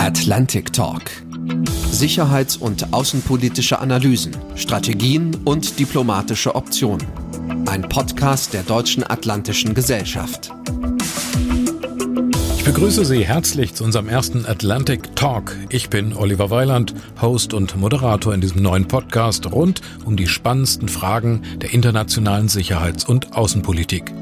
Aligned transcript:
Atlantic 0.00 0.72
Talk. 0.72 1.02
Sicherheits- 1.90 2.56
und 2.56 2.94
außenpolitische 2.94 3.80
Analysen, 3.80 4.34
Strategien 4.54 5.36
und 5.44 5.78
diplomatische 5.78 6.54
Optionen. 6.54 7.06
Ein 7.66 7.82
Podcast 7.82 8.54
der 8.54 8.62
Deutschen 8.62 9.04
Atlantischen 9.04 9.74
Gesellschaft. 9.74 10.52
Ich 12.56 12.64
begrüße 12.64 13.04
Sie 13.04 13.26
herzlich 13.26 13.74
zu 13.74 13.84
unserem 13.84 14.08
ersten 14.08 14.46
Atlantic 14.46 15.14
Talk. 15.16 15.54
Ich 15.68 15.90
bin 15.90 16.14
Oliver 16.14 16.48
Weiland, 16.48 16.94
Host 17.20 17.52
und 17.52 17.76
Moderator 17.76 18.32
in 18.32 18.40
diesem 18.40 18.62
neuen 18.62 18.88
Podcast 18.88 19.52
rund 19.52 19.82
um 20.06 20.16
die 20.16 20.28
spannendsten 20.28 20.88
Fragen 20.88 21.42
der 21.56 21.74
internationalen 21.74 22.48
Sicherheits- 22.48 23.04
und 23.04 23.36
Außenpolitik. 23.36 24.14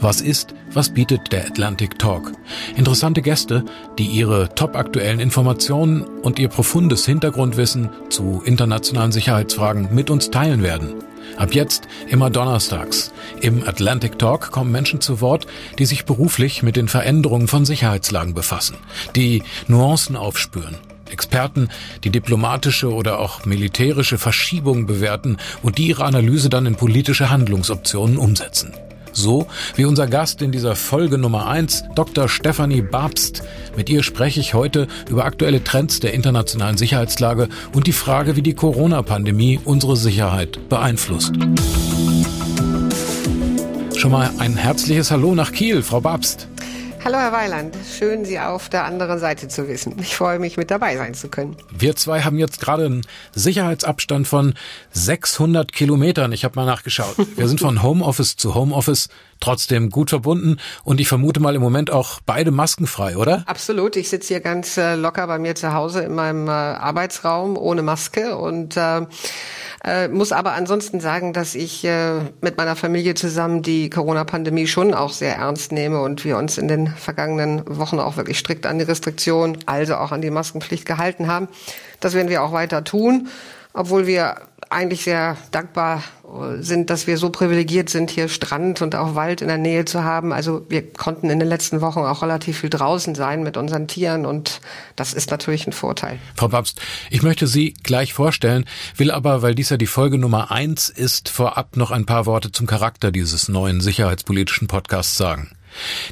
Was 0.00 0.20
ist, 0.20 0.54
was 0.72 0.90
bietet 0.90 1.32
der 1.32 1.46
Atlantic 1.46 1.98
Talk? 1.98 2.32
Interessante 2.76 3.22
Gäste, 3.22 3.64
die 3.98 4.06
ihre 4.06 4.54
topaktuellen 4.54 5.20
Informationen 5.20 6.02
und 6.02 6.38
ihr 6.38 6.48
profundes 6.48 7.06
Hintergrundwissen 7.06 7.90
zu 8.10 8.42
internationalen 8.44 9.12
Sicherheitsfragen 9.12 9.94
mit 9.94 10.10
uns 10.10 10.30
teilen 10.30 10.62
werden. 10.62 10.94
Ab 11.36 11.54
jetzt 11.54 11.88
immer 12.08 12.30
donnerstags. 12.30 13.12
Im 13.40 13.66
Atlantic 13.66 14.18
Talk 14.18 14.50
kommen 14.50 14.70
Menschen 14.70 15.00
zu 15.00 15.20
Wort, 15.20 15.46
die 15.78 15.86
sich 15.86 16.04
beruflich 16.04 16.62
mit 16.62 16.76
den 16.76 16.88
Veränderungen 16.88 17.48
von 17.48 17.64
Sicherheitslagen 17.64 18.34
befassen, 18.34 18.76
die 19.16 19.42
Nuancen 19.66 20.16
aufspüren. 20.16 20.76
Experten, 21.10 21.68
die 22.02 22.10
diplomatische 22.10 22.92
oder 22.92 23.18
auch 23.18 23.44
militärische 23.44 24.18
Verschiebungen 24.18 24.86
bewerten 24.86 25.36
und 25.62 25.78
die 25.78 25.88
ihre 25.88 26.04
Analyse 26.04 26.48
dann 26.48 26.66
in 26.66 26.76
politische 26.76 27.30
Handlungsoptionen 27.30 28.16
umsetzen. 28.16 28.72
So 29.14 29.46
wie 29.76 29.84
unser 29.84 30.06
Gast 30.06 30.42
in 30.42 30.52
dieser 30.52 30.74
Folge 30.76 31.18
Nummer 31.18 31.46
eins, 31.46 31.84
Dr. 31.94 32.28
Stephanie 32.28 32.82
Babst. 32.82 33.42
Mit 33.76 33.88
ihr 33.88 34.02
spreche 34.02 34.40
ich 34.40 34.54
heute 34.54 34.88
über 35.08 35.24
aktuelle 35.24 35.62
Trends 35.62 36.00
der 36.00 36.12
internationalen 36.12 36.76
Sicherheitslage 36.76 37.48
und 37.72 37.86
die 37.86 37.92
Frage, 37.92 38.36
wie 38.36 38.42
die 38.42 38.54
Corona-Pandemie 38.54 39.60
unsere 39.64 39.96
Sicherheit 39.96 40.68
beeinflusst. 40.68 41.32
Schon 43.96 44.10
mal 44.10 44.30
ein 44.38 44.56
herzliches 44.56 45.10
Hallo 45.10 45.34
nach 45.34 45.52
Kiel, 45.52 45.82
Frau 45.82 46.00
Babst. 46.00 46.48
Hallo 47.04 47.18
Herr 47.18 47.32
Weiland, 47.32 47.76
schön 47.86 48.24
Sie 48.24 48.40
auf 48.40 48.70
der 48.70 48.86
anderen 48.86 49.18
Seite 49.18 49.46
zu 49.46 49.68
wissen. 49.68 49.94
Ich 50.00 50.16
freue 50.16 50.38
mich, 50.38 50.56
mit 50.56 50.70
dabei 50.70 50.96
sein 50.96 51.12
zu 51.12 51.28
können. 51.28 51.54
Wir 51.70 51.94
zwei 51.96 52.22
haben 52.22 52.38
jetzt 52.38 52.62
gerade 52.62 52.86
einen 52.86 53.06
Sicherheitsabstand 53.34 54.26
von 54.26 54.54
600 54.92 55.70
Kilometern. 55.70 56.32
Ich 56.32 56.46
habe 56.46 56.56
mal 56.56 56.64
nachgeschaut. 56.64 57.14
Wir 57.36 57.46
sind 57.46 57.60
von 57.60 57.82
Homeoffice 57.82 58.36
zu 58.36 58.54
Homeoffice 58.54 59.10
trotzdem 59.44 59.90
gut 59.90 60.10
verbunden 60.10 60.56
und 60.84 61.00
ich 61.00 61.08
vermute 61.08 61.38
mal 61.38 61.54
im 61.54 61.60
Moment 61.60 61.90
auch 61.90 62.20
beide 62.24 62.50
maskenfrei, 62.50 63.16
oder? 63.16 63.42
Absolut. 63.46 63.96
Ich 63.96 64.08
sitze 64.08 64.28
hier 64.28 64.40
ganz 64.40 64.78
äh, 64.78 64.94
locker 64.94 65.26
bei 65.26 65.38
mir 65.38 65.54
zu 65.54 65.74
Hause 65.74 66.00
in 66.00 66.14
meinem 66.14 66.48
äh, 66.48 66.50
Arbeitsraum 66.50 67.58
ohne 67.58 67.82
Maske 67.82 68.36
und 68.36 68.76
äh, 68.78 69.02
äh, 69.84 70.08
muss 70.08 70.32
aber 70.32 70.52
ansonsten 70.52 70.98
sagen, 70.98 71.34
dass 71.34 71.54
ich 71.54 71.84
äh, 71.84 72.20
mit 72.40 72.56
meiner 72.56 72.74
Familie 72.74 73.14
zusammen 73.14 73.60
die 73.60 73.90
Corona-Pandemie 73.90 74.66
schon 74.66 74.94
auch 74.94 75.12
sehr 75.12 75.36
ernst 75.36 75.72
nehme 75.72 76.00
und 76.00 76.24
wir 76.24 76.38
uns 76.38 76.56
in 76.56 76.68
den 76.68 76.86
vergangenen 76.88 77.62
Wochen 77.66 77.98
auch 77.98 78.16
wirklich 78.16 78.38
strikt 78.38 78.64
an 78.64 78.78
die 78.78 78.86
Restriktion, 78.86 79.58
also 79.66 79.96
auch 79.96 80.10
an 80.10 80.22
die 80.22 80.30
Maskenpflicht 80.30 80.86
gehalten 80.86 81.26
haben. 81.26 81.48
Das 82.00 82.14
werden 82.14 82.30
wir 82.30 82.42
auch 82.42 82.52
weiter 82.52 82.82
tun, 82.82 83.28
obwohl 83.74 84.06
wir 84.06 84.36
eigentlich 84.74 85.04
sehr 85.04 85.36
dankbar 85.50 86.02
sind, 86.58 86.90
dass 86.90 87.06
wir 87.06 87.16
so 87.16 87.30
privilegiert 87.30 87.88
sind, 87.88 88.10
hier 88.10 88.28
Strand 88.28 88.82
und 88.82 88.94
auch 88.96 89.14
Wald 89.14 89.40
in 89.40 89.48
der 89.48 89.58
Nähe 89.58 89.84
zu 89.84 90.02
haben. 90.02 90.32
Also 90.32 90.66
wir 90.68 90.92
konnten 90.92 91.30
in 91.30 91.38
den 91.38 91.48
letzten 91.48 91.80
Wochen 91.80 92.00
auch 92.00 92.22
relativ 92.22 92.58
viel 92.58 92.70
draußen 92.70 93.14
sein 93.14 93.42
mit 93.42 93.56
unseren 93.56 93.86
Tieren 93.86 94.26
und 94.26 94.60
das 94.96 95.12
ist 95.12 95.30
natürlich 95.30 95.66
ein 95.66 95.72
Vorteil. 95.72 96.18
Frau 96.34 96.48
Babst, 96.48 96.80
ich 97.10 97.22
möchte 97.22 97.46
Sie 97.46 97.74
gleich 97.82 98.14
vorstellen, 98.14 98.64
will 98.96 99.10
aber, 99.10 99.42
weil 99.42 99.54
dies 99.54 99.70
ja 99.70 99.76
die 99.76 99.86
Folge 99.86 100.18
Nummer 100.18 100.50
eins 100.50 100.88
ist, 100.88 101.28
vorab 101.28 101.76
noch 101.76 101.90
ein 101.90 102.06
paar 102.06 102.26
Worte 102.26 102.50
zum 102.50 102.66
Charakter 102.66 103.12
dieses 103.12 103.48
neuen 103.48 103.80
sicherheitspolitischen 103.80 104.66
Podcasts 104.66 105.16
sagen. 105.16 105.52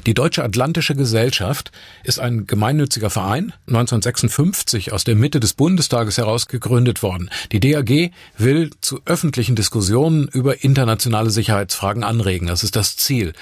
Die 0.05 0.13
Deutsche 0.13 0.43
Atlantische 0.43 0.95
Gesellschaft 0.95 1.71
ist 2.03 2.19
ein 2.19 2.47
gemeinnütziger 2.47 3.09
Verein, 3.09 3.53
1956 3.67 4.91
aus 4.91 5.03
der 5.03 5.15
Mitte 5.15 5.39
des 5.39 5.53
Bundestages 5.53 6.17
heraus 6.17 6.47
gegründet 6.47 7.03
worden. 7.03 7.29
Die 7.51 7.59
DAG 7.59 8.11
will 8.37 8.71
zu 8.81 9.01
öffentlichen 9.05 9.55
Diskussionen 9.55 10.27
über 10.27 10.63
internationale 10.63 11.29
Sicherheitsfragen 11.29 12.03
anregen. 12.03 12.47
Das 12.47 12.63
ist 12.63 12.75
das 12.75 12.97
Ziel. 12.97 13.33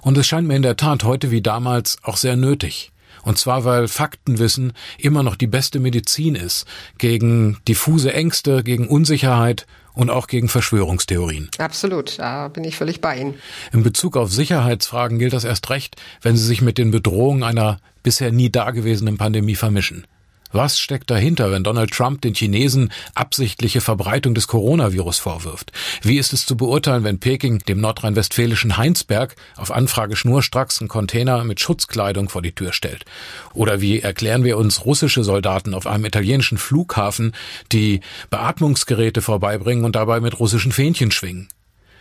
Und 0.00 0.16
es 0.16 0.26
scheint 0.26 0.46
mir 0.46 0.56
in 0.56 0.62
der 0.62 0.76
Tat 0.76 1.04
heute 1.04 1.30
wie 1.30 1.42
damals 1.42 1.98
auch 2.02 2.16
sehr 2.16 2.36
nötig. 2.36 2.92
Und 3.22 3.38
zwar, 3.38 3.64
weil 3.64 3.88
Faktenwissen 3.88 4.72
immer 4.96 5.22
noch 5.22 5.36
die 5.36 5.46
beste 5.46 5.80
Medizin 5.80 6.34
ist 6.34 6.66
gegen 6.98 7.58
diffuse 7.66 8.12
Ängste, 8.12 8.62
gegen 8.62 8.88
Unsicherheit 8.88 9.66
und 9.98 10.10
auch 10.10 10.28
gegen 10.28 10.48
Verschwörungstheorien. 10.48 11.50
Absolut, 11.58 12.20
da 12.20 12.46
bin 12.46 12.62
ich 12.62 12.76
völlig 12.76 13.00
bei 13.00 13.18
Ihnen. 13.18 13.34
In 13.72 13.82
Bezug 13.82 14.16
auf 14.16 14.32
Sicherheitsfragen 14.32 15.18
gilt 15.18 15.32
das 15.32 15.42
erst 15.42 15.68
recht, 15.70 15.96
wenn 16.22 16.36
sie 16.36 16.44
sich 16.44 16.62
mit 16.62 16.78
den 16.78 16.92
Bedrohungen 16.92 17.42
einer 17.42 17.78
bisher 18.04 18.30
nie 18.30 18.48
dagewesenen 18.48 19.18
Pandemie 19.18 19.56
vermischen. 19.56 20.06
Was 20.50 20.80
steckt 20.80 21.10
dahinter, 21.10 21.50
wenn 21.50 21.62
Donald 21.62 21.90
Trump 21.90 22.22
den 22.22 22.34
Chinesen 22.34 22.90
absichtliche 23.14 23.82
Verbreitung 23.82 24.34
des 24.34 24.48
Coronavirus 24.48 25.18
vorwirft? 25.18 25.72
Wie 26.02 26.16
ist 26.16 26.32
es 26.32 26.46
zu 26.46 26.56
beurteilen, 26.56 27.04
wenn 27.04 27.20
Peking 27.20 27.58
dem 27.60 27.80
nordrhein-westfälischen 27.80 28.78
Heinsberg 28.78 29.36
auf 29.56 29.70
Anfrage 29.70 30.16
schnurstracks 30.16 30.80
einen 30.80 30.88
Container 30.88 31.44
mit 31.44 31.60
Schutzkleidung 31.60 32.30
vor 32.30 32.40
die 32.40 32.54
Tür 32.54 32.72
stellt? 32.72 33.04
Oder 33.52 33.82
wie 33.82 34.00
erklären 34.00 34.42
wir 34.42 34.56
uns 34.56 34.86
russische 34.86 35.22
Soldaten 35.22 35.74
auf 35.74 35.86
einem 35.86 36.06
italienischen 36.06 36.56
Flughafen, 36.56 37.32
die 37.70 38.00
Beatmungsgeräte 38.30 39.20
vorbeibringen 39.20 39.84
und 39.84 39.96
dabei 39.96 40.20
mit 40.20 40.40
russischen 40.40 40.72
Fähnchen 40.72 41.10
schwingen? 41.10 41.48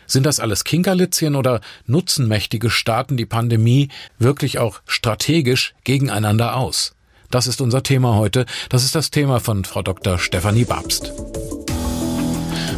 Sind 0.06 0.25
das 0.25 0.40
alles 0.40 0.63
Kinkerlitzchen 0.63 1.36
oder 1.36 1.59
nutzen 1.86 2.30
mächtige 2.30 2.69
Staaten 2.69 3.18
die 3.18 3.25
Pandemie 3.25 3.90
wirklich 4.19 4.57
auch 4.57 4.80
strategisch 4.88 5.75
gegeneinander 5.84 6.56
aus? 6.56 6.94
Das 7.30 7.46
ist 7.48 7.60
unser 7.60 7.84
Thema 7.84 8.16
heute. 8.16 8.46
Das 8.70 8.86
ist 8.86 8.96
das 8.96 9.12
Thema 9.12 9.40
von 9.40 9.66
Frau 9.66 9.82
Dr. 9.82 10.18
Stefanie 10.18 10.64
Babst. 10.64 11.12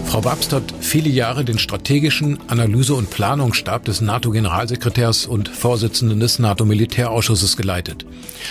Frau 0.05 0.21
Babst 0.21 0.53
hat 0.53 0.63
viele 0.79 1.09
Jahre 1.09 1.45
den 1.45 1.59
strategischen 1.59 2.39
Analyse- 2.49 2.95
und 2.95 3.11
Planungsstab 3.11 3.85
des 3.85 4.01
NATO-Generalsekretärs 4.01 5.27
und 5.27 5.49
Vorsitzenden 5.49 6.19
des 6.19 6.39
NATO-Militärausschusses 6.39 7.57
geleitet. 7.57 8.07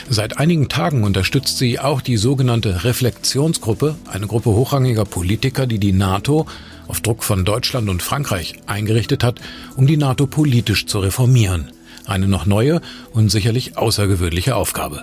Seit 0.09 0.39
einigen 0.39 0.69
Tagen 0.69 1.03
unterstützt 1.03 1.59
sie 1.59 1.81
auch 1.81 2.01
die 2.01 2.17
sogenannte 2.17 2.85
Reflexionsgruppe, 2.85 3.97
eine 4.09 4.29
Gruppe 4.29 4.51
hochrangiger 4.51 5.05
Politiker, 5.05 5.67
die 5.67 5.81
die 5.81 5.93
NATO 5.93 6.47
auf 6.87 7.01
Druck 7.01 7.25
von 7.25 7.45
Deutschland 7.45 7.89
und 7.89 8.05
Frankreich 8.05 8.55
eingerichtet 8.67 9.25
hat, 9.25 9.41
um 9.75 9.89
die 9.89 9.97
NATO 9.97 10.29
politisch 10.29 10.87
zu 10.87 11.01
reformieren. 11.01 11.73
Eine 12.07 12.29
noch 12.29 12.47
neue 12.47 12.81
und 13.13 13.31
sicherlich 13.31 13.77
außergewöhnliche 13.77 14.55
Aufgabe. 14.55 15.03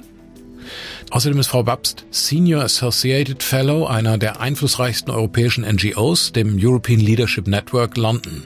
Außerdem 1.15 1.39
ist 1.39 1.47
Frau 1.47 1.63
Babst 1.63 2.05
Senior 2.11 2.63
Associated 2.63 3.41
Fellow 3.41 3.85
einer 3.87 4.17
der 4.17 4.41
einflussreichsten 4.41 5.13
europäischen 5.13 5.63
NGOs, 5.63 6.33
dem 6.33 6.57
European 6.59 6.99
Leadership 6.99 7.47
Network 7.47 7.95
London. 7.95 8.43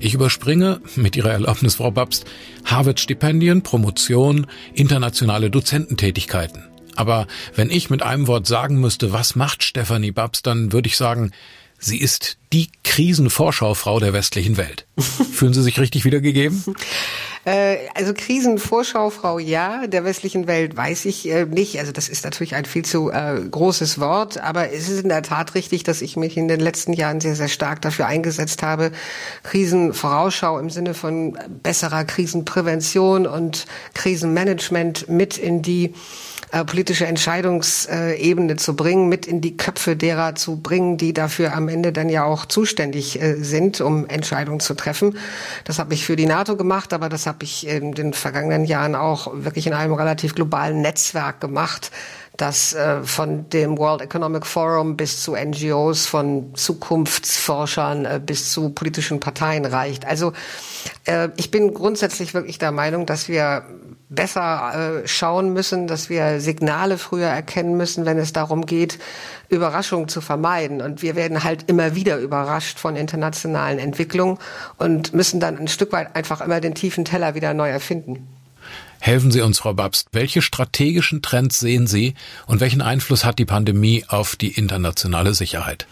Ich 0.00 0.12
überspringe, 0.12 0.80
mit 0.96 1.14
Ihrer 1.14 1.30
Erlaubnis, 1.30 1.76
Frau 1.76 1.92
Babst, 1.92 2.24
Harvard-Stipendien, 2.64 3.62
Promotion, 3.62 4.48
internationale 4.72 5.50
Dozententätigkeiten. 5.50 6.64
Aber 6.96 7.28
wenn 7.54 7.70
ich 7.70 7.90
mit 7.90 8.02
einem 8.02 8.26
Wort 8.26 8.48
sagen 8.48 8.80
müsste, 8.80 9.12
was 9.12 9.36
macht 9.36 9.62
Stefanie 9.62 10.10
Babst, 10.10 10.48
dann 10.48 10.72
würde 10.72 10.88
ich 10.88 10.96
sagen, 10.96 11.30
sie 11.84 11.98
ist 11.98 12.38
die 12.52 12.70
Krisenvorschaufrau 12.84 14.00
der 14.00 14.12
westlichen 14.12 14.56
Welt. 14.56 14.86
Fühlen 14.98 15.52
Sie 15.52 15.62
sich 15.62 15.78
richtig 15.78 16.04
wiedergegeben? 16.04 16.62
Äh, 17.46 17.88
also 17.94 18.14
Krisenvorschaufrau 18.14 19.38
ja, 19.38 19.86
der 19.86 20.04
westlichen 20.04 20.46
Welt 20.46 20.78
weiß 20.78 21.04
ich 21.04 21.28
äh, 21.28 21.44
nicht. 21.44 21.78
Also 21.78 21.92
das 21.92 22.08
ist 22.08 22.24
natürlich 22.24 22.54
ein 22.54 22.64
viel 22.64 22.86
zu 22.86 23.10
äh, 23.10 23.38
großes 23.50 24.00
Wort, 24.00 24.38
aber 24.38 24.72
es 24.72 24.88
ist 24.88 25.02
in 25.02 25.10
der 25.10 25.22
Tat 25.22 25.54
richtig, 25.54 25.82
dass 25.82 26.00
ich 26.00 26.16
mich 26.16 26.38
in 26.38 26.48
den 26.48 26.60
letzten 26.60 26.94
Jahren 26.94 27.20
sehr, 27.20 27.36
sehr 27.36 27.48
stark 27.48 27.82
dafür 27.82 28.06
eingesetzt 28.06 28.62
habe, 28.62 28.92
Krisenvorausschau 29.42 30.58
im 30.58 30.70
Sinne 30.70 30.94
von 30.94 31.36
besserer 31.62 32.04
Krisenprävention 32.04 33.26
und 33.26 33.66
Krisenmanagement 33.92 35.10
mit 35.10 35.36
in 35.36 35.60
die 35.60 35.92
äh, 36.54 36.64
politische 36.64 37.06
Entscheidungsebene 37.06 38.54
zu 38.54 38.76
bringen, 38.76 39.08
mit 39.08 39.26
in 39.26 39.40
die 39.40 39.56
Köpfe 39.56 39.96
derer 39.96 40.36
zu 40.36 40.60
bringen, 40.60 40.96
die 40.96 41.12
dafür 41.12 41.52
am 41.52 41.68
Ende 41.68 41.92
dann 41.92 42.08
ja 42.08 42.22
auch 42.22 42.46
zuständig 42.46 43.20
äh, 43.20 43.34
sind, 43.42 43.80
um 43.80 44.06
Entscheidungen 44.06 44.60
zu 44.60 44.74
treffen. 44.74 45.18
Das 45.64 45.80
habe 45.80 45.94
ich 45.94 46.06
für 46.06 46.14
die 46.14 46.26
NATO 46.26 46.56
gemacht, 46.56 46.92
aber 46.92 47.08
das 47.08 47.26
habe 47.26 47.42
ich 47.42 47.66
in 47.66 47.90
den 47.90 48.12
vergangenen 48.12 48.66
Jahren 48.66 48.94
auch 48.94 49.32
wirklich 49.34 49.66
in 49.66 49.72
einem 49.72 49.94
relativ 49.94 50.36
globalen 50.36 50.80
Netzwerk 50.80 51.40
gemacht 51.40 51.90
das 52.36 52.74
äh, 52.74 53.02
von 53.04 53.48
dem 53.50 53.78
World 53.78 54.02
Economic 54.02 54.44
Forum 54.44 54.96
bis 54.96 55.22
zu 55.22 55.36
NGOs, 55.36 56.06
von 56.06 56.52
Zukunftsforschern 56.54 58.04
äh, 58.04 58.20
bis 58.24 58.50
zu 58.50 58.70
politischen 58.70 59.20
Parteien 59.20 59.64
reicht. 59.64 60.04
Also 60.04 60.32
äh, 61.04 61.28
ich 61.36 61.52
bin 61.52 61.74
grundsätzlich 61.74 62.34
wirklich 62.34 62.58
der 62.58 62.72
Meinung, 62.72 63.06
dass 63.06 63.28
wir 63.28 63.64
besser 64.08 65.02
äh, 65.04 65.08
schauen 65.08 65.52
müssen, 65.52 65.86
dass 65.86 66.08
wir 66.08 66.40
Signale 66.40 66.98
früher 66.98 67.28
erkennen 67.28 67.76
müssen, 67.76 68.06
wenn 68.06 68.18
es 68.18 68.32
darum 68.32 68.66
geht, 68.66 68.98
Überraschungen 69.48 70.08
zu 70.08 70.20
vermeiden. 70.20 70.82
Und 70.82 71.02
wir 71.02 71.16
werden 71.16 71.44
halt 71.44 71.68
immer 71.68 71.94
wieder 71.94 72.18
überrascht 72.18 72.78
von 72.78 72.96
internationalen 72.96 73.78
Entwicklungen 73.78 74.38
und 74.76 75.14
müssen 75.14 75.40
dann 75.40 75.58
ein 75.58 75.68
Stück 75.68 75.92
weit 75.92 76.14
einfach 76.16 76.40
immer 76.40 76.60
den 76.60 76.74
tiefen 76.74 77.04
Teller 77.04 77.34
wieder 77.34 77.54
neu 77.54 77.68
erfinden. 77.68 78.28
Helfen 79.00 79.30
Sie 79.30 79.42
uns, 79.42 79.58
Frau 79.58 79.74
Babst. 79.74 80.08
Welche 80.12 80.40
strategischen 80.40 81.20
Trends 81.20 81.60
sehen 81.60 81.86
Sie 81.86 82.14
und 82.46 82.60
welchen 82.60 82.80
Einfluss 82.80 83.24
hat 83.24 83.38
die 83.38 83.44
Pandemie 83.44 84.04
auf 84.08 84.34
die 84.34 84.52
internationale 84.52 85.34
Sicherheit? 85.34 85.86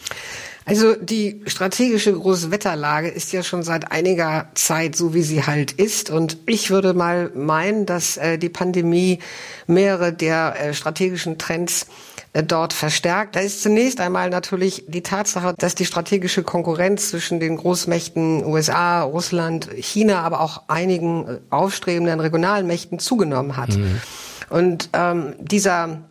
Also 0.65 0.95
die 0.95 1.43
strategische 1.47 2.13
Großwetterlage 2.13 3.09
ist 3.09 3.33
ja 3.33 3.43
schon 3.43 3.63
seit 3.63 3.91
einiger 3.91 4.47
Zeit 4.55 4.95
so, 4.95 5.13
wie 5.13 5.23
sie 5.23 5.45
halt 5.45 5.73
ist. 5.73 6.11
Und 6.11 6.39
ich 6.47 6.71
würde 6.71 6.95
mal 6.95 7.31
meinen, 7.35 7.87
dass 7.87 8.17
äh, 8.17 8.39
die 8.39 8.49
Pandemie 8.49 9.19
mehrere 9.67 10.13
der 10.13 10.55
äh, 10.59 10.75
strategischen 10.75 11.39
Trends 11.39 11.87
äh, 12.33 12.43
dort 12.43 12.73
verstärkt. 12.73 13.37
Da 13.37 13.41
ist 13.41 13.63
zunächst 13.63 14.01
einmal 14.01 14.31
natürlich 14.31 14.85
die 14.87 15.03
Tatsache, 15.03 15.55
dass 15.59 15.75
die 15.75 15.85
strategische 15.85 16.43
Konkurrenz 16.43 17.11
zwischen 17.11 17.41
den 17.41 17.57
Großmächten 17.57 18.45
USA, 18.45 19.03
Russland, 19.03 19.69
China, 19.77 20.23
aber 20.23 20.41
auch 20.41 20.63
einigen 20.69 21.29
äh, 21.29 21.39
aufstrebenden 21.51 22.21
regionalen 22.21 22.67
Mächten 22.67 22.99
zugenommen 23.01 23.57
hat. 23.57 23.77
Mhm. 23.77 24.01
Und 24.49 24.91
ähm, 24.93 25.35
dieser 25.41 26.03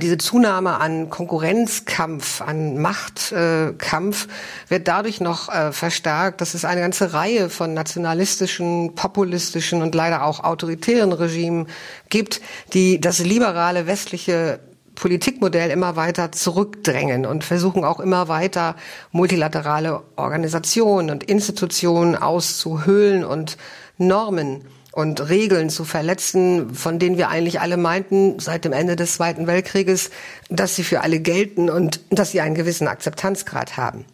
diese 0.00 0.18
Zunahme 0.18 0.78
an 0.80 1.10
Konkurrenzkampf, 1.10 2.40
an 2.40 2.78
Machtkampf 2.80 4.26
äh, 4.26 4.70
wird 4.70 4.86
dadurch 4.88 5.20
noch 5.20 5.48
äh, 5.48 5.72
verstärkt, 5.72 6.40
dass 6.40 6.54
es 6.54 6.64
eine 6.64 6.80
ganze 6.80 7.12
Reihe 7.12 7.50
von 7.50 7.74
nationalistischen, 7.74 8.94
populistischen 8.94 9.82
und 9.82 9.94
leider 9.94 10.24
auch 10.24 10.40
autoritären 10.44 11.12
Regimen 11.12 11.66
gibt, 12.08 12.40
die 12.72 13.00
das 13.00 13.18
liberale 13.18 13.86
westliche 13.86 14.60
Politikmodell 14.94 15.70
immer 15.70 15.96
weiter 15.96 16.30
zurückdrängen 16.30 17.26
und 17.26 17.42
versuchen 17.42 17.84
auch 17.84 17.98
immer 17.98 18.28
weiter 18.28 18.76
multilaterale 19.10 20.02
Organisationen 20.14 21.10
und 21.10 21.24
Institutionen 21.24 22.14
auszuhöhlen 22.14 23.24
und 23.24 23.56
Normen 23.98 24.64
und 24.94 25.28
Regeln 25.28 25.70
zu 25.70 25.84
verletzen, 25.84 26.72
von 26.72 27.00
denen 27.00 27.18
wir 27.18 27.28
eigentlich 27.28 27.60
alle 27.60 27.76
meinten 27.76 28.38
seit 28.38 28.64
dem 28.64 28.72
Ende 28.72 28.94
des 28.94 29.14
Zweiten 29.14 29.48
Weltkrieges, 29.48 30.10
dass 30.50 30.76
sie 30.76 30.84
für 30.84 31.00
alle 31.00 31.18
gelten 31.18 31.68
und 31.68 32.00
dass 32.10 32.30
sie 32.30 32.40
einen 32.40 32.54
gewissen 32.54 32.86
Akzeptanzgrad 32.86 33.76
haben. 33.76 34.04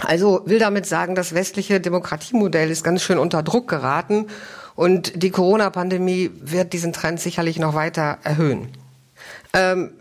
Also 0.00 0.42
will 0.44 0.58
damit 0.58 0.84
sagen, 0.84 1.14
das 1.14 1.32
westliche 1.32 1.80
Demokratiemodell 1.80 2.70
ist 2.70 2.84
ganz 2.84 3.02
schön 3.02 3.18
unter 3.18 3.42
Druck 3.42 3.68
geraten 3.68 4.26
und 4.74 5.22
die 5.22 5.30
Corona-Pandemie 5.30 6.30
wird 6.42 6.74
diesen 6.74 6.92
Trend 6.92 7.20
sicherlich 7.20 7.58
noch 7.58 7.74
weiter 7.74 8.18
erhöhen. 8.22 8.68
Ähm, 9.54 9.92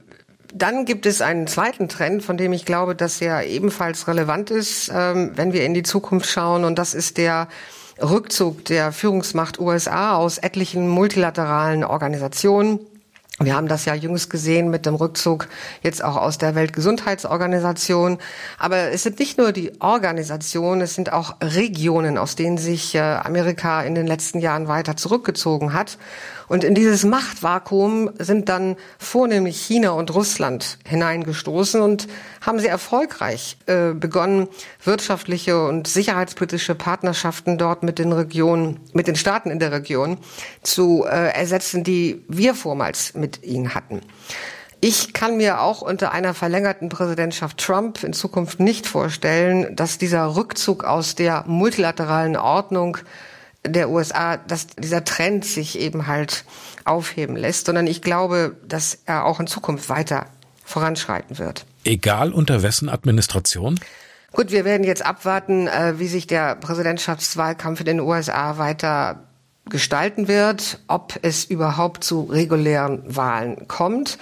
dann 0.54 0.84
gibt 0.84 1.06
es 1.06 1.22
einen 1.22 1.48
zweiten 1.48 1.88
Trend, 1.88 2.22
von 2.22 2.36
dem 2.36 2.52
ich 2.52 2.66
glaube, 2.66 2.96
dass 2.96 3.22
er 3.22 3.46
ebenfalls 3.46 4.10
relevant 4.10 4.52
ist, 4.52 4.92
ähm, 4.94 5.32
wenn 5.36 5.54
wir 5.54 5.64
in 5.64 5.74
die 5.74 5.84
Zukunft 5.84 6.30
schauen, 6.30 6.66
und 6.66 6.78
das 6.78 6.94
ist 6.94 7.18
der 7.18 7.48
Rückzug 8.02 8.66
der 8.66 8.92
Führungsmacht 8.92 9.60
USA 9.60 10.16
aus 10.16 10.38
etlichen 10.38 10.88
multilateralen 10.88 11.84
Organisationen. 11.84 12.80
Wir 13.40 13.56
haben 13.56 13.68
das 13.68 13.86
ja 13.86 13.94
jüngst 13.94 14.32
gesehen 14.32 14.72
mit 14.72 14.88
dem 14.88 14.96
Rückzug 14.96 15.48
jetzt 15.84 16.04
auch 16.04 16.16
aus 16.16 16.40
der 16.40 16.56
Weltgesundheitsorganisation. 16.56 18.18
Aber 18.58 18.92
es 18.92 19.04
sind 19.04 19.20
nicht 19.20 19.38
nur 19.38 19.52
die 19.52 19.80
Organisationen, 19.80 20.82
es 20.82 20.96
sind 20.96 21.14
auch 21.14 21.36
Regionen, 21.42 22.18
aus 22.18 22.36
denen 22.36 22.58
sich 22.58 22.96
äh, 22.96 23.00
Amerika 23.00 23.84
in 23.84 23.94
den 23.94 24.08
letzten 24.08 24.40
Jahren 24.40 24.68
weiter 24.68 24.98
zurückgezogen 24.98 25.74
hat. 25.74 26.00
Und 26.48 26.64
in 26.64 26.76
dieses 26.76 27.04
Machtvakuum 27.04 28.12
sind 28.18 28.50
dann 28.50 28.78
vornehmlich 29.00 29.60
China 29.60 29.92
und 29.92 30.14
Russland 30.14 30.78
hineingestoßen 30.88 31.82
und 31.82 32.08
haben 32.42 32.60
sie 32.60 32.68
erfolgreich 32.68 33.58
äh, 33.66 33.94
begonnen, 33.94 34.48
wirtschaftliche 34.84 35.62
und 35.66 35.88
sicherheitspolitische 35.88 36.76
Partnerschaften 36.76 37.58
dort 37.58 37.84
mit 37.84 38.00
den 38.00 38.14
Regionen, 38.14 38.80
mit 38.94 39.08
den 39.08 39.16
Staaten 39.16 39.52
in 39.52 39.60
der 39.60 39.72
Region 39.72 40.18
zu 40.64 41.06
äh, 41.06 41.34
ersetzen, 41.34 41.84
die 41.84 42.24
wir 42.30 42.56
vormals 42.56 43.14
mit 43.14 43.44
ihnen 43.44 43.76
hatten. 43.76 44.02
Ich 44.80 45.14
kann 45.14 45.38
mir 45.38 45.62
auch 45.62 45.82
unter 45.82 46.12
einer 46.12 46.36
verlängerten 46.36 46.90
Präsidentschaft 46.90 47.58
Trump 47.58 48.04
in 48.04 48.14
Zukunft 48.14 48.60
nicht 48.60 48.86
vorstellen, 48.86 49.76
dass 49.76 49.98
dieser 49.98 50.36
Rückzug 50.36 50.84
aus 50.84 51.16
der 51.16 51.46
multilateralen 51.48 52.38
Ordnung 52.38 53.00
der 53.68 53.90
USA, 53.90 54.38
dass 54.38 54.68
dieser 54.68 55.04
Trend 55.04 55.46
sich 55.46 55.80
eben 55.80 56.08
halt 56.08 56.46
aufheben 56.86 57.36
lässt, 57.36 57.66
sondern 57.66 57.88
ich 57.88 58.02
glaube, 58.02 58.56
dass 58.68 59.00
er 59.06 59.26
auch 59.26 59.40
in 59.40 59.48
Zukunft 59.48 59.90
weiter 59.90 60.28
voranschreiten 60.64 61.38
wird. 61.38 61.66
Egal 61.84 62.34
unter 62.34 62.64
wessen 62.64 62.90
Administration? 62.90 63.80
Gut, 64.34 64.52
wir 64.52 64.66
werden 64.66 64.84
jetzt 64.84 65.06
abwarten, 65.06 65.68
äh, 65.68 65.96
wie 65.98 66.08
sich 66.08 66.28
der 66.28 66.56
Präsidentschaftswahlkampf 66.56 67.80
in 67.80 67.86
den 67.86 68.00
USA 68.02 68.58
weiter 68.58 69.24
gestalten 69.70 70.28
wird, 70.28 70.80
ob 70.88 71.20
es 71.22 71.46
überhaupt 71.46 72.04
zu 72.04 72.22
regulären 72.24 73.04
Wahlen 73.06 73.68
kommt. 73.68 74.18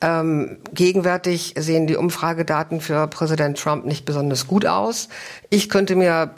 Ähm, 0.00 0.58
gegenwärtig 0.72 1.54
sehen 1.58 1.86
die 1.86 1.96
Umfragedaten 1.96 2.80
für 2.80 3.06
Präsident 3.06 3.58
Trump 3.58 3.84
nicht 3.84 4.04
besonders 4.04 4.46
gut 4.46 4.66
aus. 4.66 5.08
Ich 5.50 5.68
könnte 5.68 5.96
mir 5.96 6.34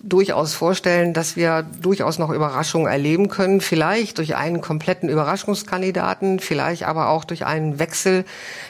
durchaus 0.00 0.54
vorstellen, 0.54 1.14
dass 1.14 1.34
wir 1.34 1.64
durchaus 1.80 2.18
noch 2.18 2.30
Überraschungen 2.30 2.86
erleben 2.86 3.28
können. 3.28 3.60
Vielleicht 3.60 4.18
durch 4.18 4.36
einen 4.36 4.60
kompletten 4.60 5.08
Überraschungskandidaten, 5.08 6.38
vielleicht 6.38 6.84
aber 6.84 7.08
auch 7.08 7.24
durch 7.24 7.44
einen 7.44 7.80
Wechsel 7.80 8.24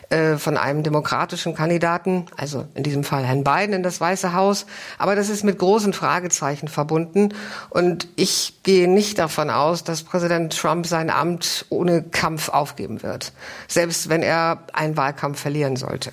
äh, 0.08 0.36
von 0.36 0.56
einem 0.56 0.82
demokratischen 0.82 1.54
Kandidaten, 1.54 2.24
also 2.38 2.66
in 2.74 2.84
diesem 2.84 3.04
Fall 3.04 3.24
Herrn 3.24 3.44
Biden 3.44 3.74
in 3.74 3.82
das 3.82 4.00
Weiße 4.00 4.32
Haus. 4.32 4.64
Aber 4.96 5.14
das 5.14 5.28
ist 5.28 5.44
mit 5.44 5.58
großen 5.58 5.92
Fragezeichen 5.92 6.68
verbunden. 6.68 7.34
Und 7.68 8.08
ich 8.16 8.60
gehe 8.62 8.88
nicht 8.88 9.18
davon 9.18 9.50
aus, 9.50 9.84
dass 9.84 10.04
Präsident 10.04 10.56
Trump 10.56 10.86
sein 10.86 11.10
Amt 11.10 11.66
ohne 11.68 12.02
Kampf 12.02 12.48
aufgeben 12.48 13.02
wird, 13.02 13.32
selbst 13.68 14.08
wenn 14.08 14.22
er 14.22 14.62
einen 14.72 14.96
Wahlkampf 14.96 15.38
verlieren 15.38 15.76
sollte. 15.76 16.12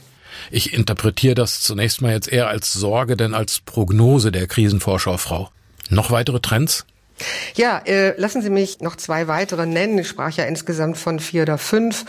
Ich 0.50 0.74
interpretiere 0.74 1.36
das 1.36 1.62
zunächst 1.62 2.02
mal 2.02 2.12
jetzt 2.12 2.28
eher 2.28 2.48
als 2.48 2.74
Sorge, 2.74 3.18
denn 3.18 3.34
als 3.34 3.60
Prognose 3.60 4.32
der 4.32 4.48
Krisenvorschau, 4.48 5.18
Noch 5.90 6.12
weitere 6.12 6.40
Trends? 6.40 6.86
Ja, 7.56 7.82
äh, 7.86 8.20
lassen 8.20 8.42
Sie 8.42 8.50
mich 8.50 8.80
noch 8.82 8.96
zwei 8.96 9.28
weitere 9.28 9.66
nennen. 9.66 9.98
Ich 10.00 10.08
sprach 10.08 10.32
ja 10.32 10.46
insgesamt 10.46 10.98
von 10.98 11.20
vier 11.20 11.44
oder 11.44 11.58
fünf. 11.58 12.06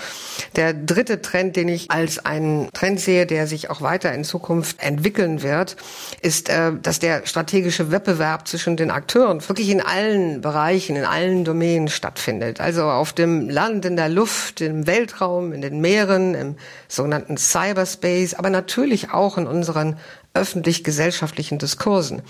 Der 0.57 0.75
dritte 0.75 1.23
Trend, 1.23 1.57
den 1.57 1.69
ich 1.69 1.91
als 1.91 2.25
einen 2.25 2.71
Trend 2.73 3.01
sehe, 3.01 3.27
der 3.27 3.47
sich 3.47 3.71
auch 3.71 3.81
weiter 3.81 4.13
in 4.13 4.25
Zukunft 4.25 4.83
entwickeln 4.83 5.43
wird, 5.43 5.77
ist, 6.21 6.49
äh, 6.49 6.73
dass 6.81 6.99
der 6.99 7.27
strategische 7.27 7.91
Wettbewerb 7.91 8.49
zwischen 8.49 8.77
den 8.77 8.91
Akteuren 8.91 9.47
wirklich 9.49 9.71
in 9.71 9.81
allen 9.81 10.41
Bereichen, 10.41 10.97
in 10.97 11.05
allen 11.05 11.45
Domänen 11.45 11.89
stattfindet. 11.89 12.61
Also 12.61 12.85
auf 12.85 13.13
dem 13.13 13.49
Land, 13.49 13.85
in 13.85 13.97
der 13.97 14.09
Luft, 14.09 14.61
im 14.61 14.87
Weltraum, 14.87 15.53
in 15.53 15.61
den 15.61 15.81
Meeren, 15.81 16.35
im 16.35 16.57
sogenannten 16.89 17.37
Cyberspace, 17.37 18.35
aber 18.35 18.51
natürlich 18.51 19.11
auch 19.11 19.39
in 19.39 19.47
unseren 19.47 19.97
öffentlich-gesellschaftlichen 20.35 21.59
Diskursen. 21.59 22.23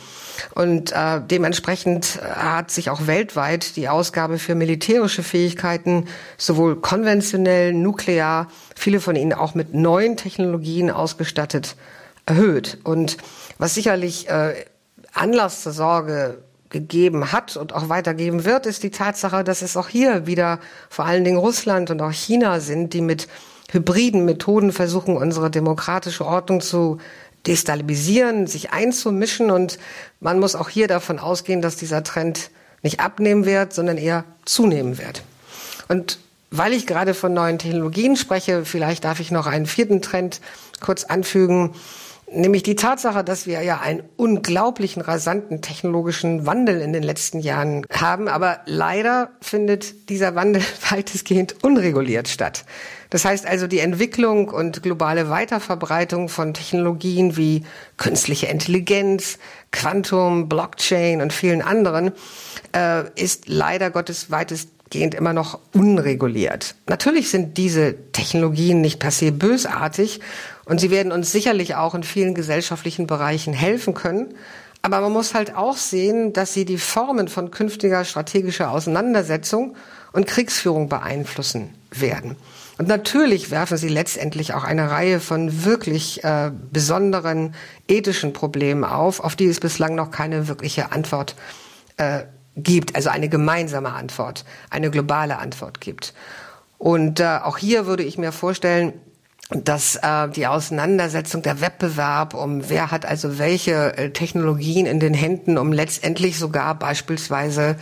Und 0.54 0.92
äh, 0.92 1.20
dementsprechend 1.24 2.20
hat 2.22 2.70
sich 2.70 2.90
auch 2.90 3.06
weltweit 3.06 3.76
die 3.76 3.88
Ausgabe 3.88 4.38
für 4.38 4.54
militärische 4.54 5.22
Fähigkeiten, 5.22 6.06
sowohl 6.36 6.76
konventionell, 6.76 7.72
nuklear, 7.72 8.48
viele 8.74 9.00
von 9.00 9.14
ihnen 9.14 9.32
auch 9.32 9.54
mit 9.54 9.72
neuen 9.72 10.16
Technologien 10.16 10.90
ausgestattet, 10.90 11.76
erhöht. 12.26 12.78
Und 12.84 13.18
was 13.58 13.74
sicherlich 13.74 14.28
äh, 14.28 14.54
Anlass 15.12 15.62
zur 15.62 15.72
Sorge 15.72 16.42
gegeben 16.70 17.30
hat 17.32 17.56
und 17.56 17.72
auch 17.74 17.88
weitergeben 17.88 18.44
wird, 18.44 18.66
ist 18.66 18.82
die 18.82 18.90
Tatsache, 18.90 19.44
dass 19.44 19.62
es 19.62 19.76
auch 19.76 19.88
hier 19.88 20.26
wieder 20.26 20.58
vor 20.88 21.04
allen 21.04 21.22
Dingen 21.22 21.36
Russland 21.36 21.90
und 21.90 22.00
auch 22.00 22.12
China 22.12 22.60
sind, 22.60 22.94
die 22.94 23.02
mit 23.02 23.28
hybriden 23.70 24.24
Methoden 24.24 24.72
versuchen, 24.72 25.16
unsere 25.16 25.50
demokratische 25.50 26.26
Ordnung 26.26 26.60
zu 26.60 26.98
destabilisieren, 27.46 28.46
sich 28.46 28.72
einzumischen. 28.72 29.50
Und 29.50 29.78
man 30.20 30.38
muss 30.38 30.54
auch 30.54 30.68
hier 30.68 30.88
davon 30.88 31.18
ausgehen, 31.18 31.62
dass 31.62 31.76
dieser 31.76 32.02
Trend 32.02 32.50
nicht 32.82 33.00
abnehmen 33.00 33.44
wird, 33.44 33.72
sondern 33.72 33.96
eher 33.96 34.24
zunehmen 34.44 34.98
wird. 34.98 35.22
Und 35.88 36.18
weil 36.50 36.74
ich 36.74 36.86
gerade 36.86 37.14
von 37.14 37.32
neuen 37.32 37.58
Technologien 37.58 38.16
spreche, 38.16 38.64
vielleicht 38.64 39.04
darf 39.04 39.20
ich 39.20 39.30
noch 39.30 39.46
einen 39.46 39.66
vierten 39.66 40.02
Trend 40.02 40.40
kurz 40.80 41.04
anfügen. 41.04 41.72
Nämlich 42.30 42.62
die 42.62 42.76
Tatsache, 42.76 43.24
dass 43.24 43.46
wir 43.46 43.62
ja 43.62 43.80
einen 43.80 44.02
unglaublichen 44.16 45.02
rasanten 45.02 45.60
technologischen 45.62 46.46
Wandel 46.46 46.80
in 46.80 46.92
den 46.92 47.02
letzten 47.02 47.40
Jahren 47.40 47.86
haben, 47.90 48.28
aber 48.28 48.60
leider 48.66 49.30
findet 49.40 50.08
dieser 50.08 50.34
Wandel 50.34 50.62
weitestgehend 50.90 51.62
unreguliert 51.62 52.28
statt. 52.28 52.64
Das 53.12 53.26
heißt 53.26 53.44
also, 53.46 53.66
die 53.66 53.80
Entwicklung 53.80 54.48
und 54.48 54.82
globale 54.82 55.28
Weiterverbreitung 55.28 56.30
von 56.30 56.54
Technologien 56.54 57.36
wie 57.36 57.62
künstliche 57.98 58.46
Intelligenz, 58.46 59.38
Quantum, 59.70 60.48
Blockchain 60.48 61.20
und 61.20 61.30
vielen 61.30 61.60
anderen 61.60 62.12
äh, 62.74 63.04
ist 63.14 63.48
leider 63.48 63.90
Gottes 63.90 64.30
weitestgehend 64.30 65.14
immer 65.14 65.34
noch 65.34 65.58
unreguliert. 65.74 66.74
Natürlich 66.86 67.28
sind 67.28 67.58
diese 67.58 67.94
Technologien 68.12 68.80
nicht 68.80 68.98
per 68.98 69.10
se 69.10 69.30
bösartig 69.30 70.20
und 70.64 70.80
sie 70.80 70.90
werden 70.90 71.12
uns 71.12 71.30
sicherlich 71.32 71.74
auch 71.74 71.94
in 71.94 72.04
vielen 72.04 72.34
gesellschaftlichen 72.34 73.06
Bereichen 73.06 73.52
helfen 73.52 73.92
können. 73.92 74.32
Aber 74.80 75.02
man 75.02 75.12
muss 75.12 75.34
halt 75.34 75.54
auch 75.54 75.76
sehen, 75.76 76.32
dass 76.32 76.54
sie 76.54 76.64
die 76.64 76.78
Formen 76.78 77.28
von 77.28 77.50
künftiger 77.50 78.06
strategischer 78.06 78.70
Auseinandersetzung 78.70 79.76
und 80.12 80.26
Kriegsführung 80.26 80.88
beeinflussen 80.88 81.74
werden. 81.90 82.36
Und 82.78 82.88
natürlich 82.88 83.50
werfen 83.50 83.76
sie 83.76 83.88
letztendlich 83.88 84.54
auch 84.54 84.64
eine 84.64 84.90
Reihe 84.90 85.20
von 85.20 85.64
wirklich 85.64 86.24
äh, 86.24 86.50
besonderen 86.72 87.54
ethischen 87.88 88.32
Problemen 88.32 88.84
auf, 88.84 89.20
auf 89.20 89.36
die 89.36 89.46
es 89.46 89.60
bislang 89.60 89.94
noch 89.94 90.10
keine 90.10 90.48
wirkliche 90.48 90.90
Antwort 90.90 91.36
äh, 91.98 92.24
gibt, 92.56 92.96
also 92.96 93.10
eine 93.10 93.28
gemeinsame 93.28 93.92
Antwort, 93.92 94.44
eine 94.70 94.90
globale 94.90 95.38
Antwort 95.38 95.80
gibt. 95.80 96.14
Und 96.78 97.20
äh, 97.20 97.38
auch 97.42 97.58
hier 97.58 97.86
würde 97.86 98.02
ich 98.02 98.18
mir 98.18 98.32
vorstellen, 98.32 98.94
dass 99.50 99.96
äh, 99.96 100.28
die 100.28 100.46
Auseinandersetzung, 100.46 101.42
der 101.42 101.60
Wettbewerb 101.60 102.34
um 102.34 102.68
wer 102.68 102.90
hat 102.90 103.04
also 103.04 103.38
welche 103.38 103.96
äh, 103.96 104.10
Technologien 104.10 104.86
in 104.86 104.98
den 104.98 105.14
Händen, 105.14 105.58
um 105.58 105.72
letztendlich 105.72 106.38
sogar 106.38 106.74
beispielsweise 106.74 107.76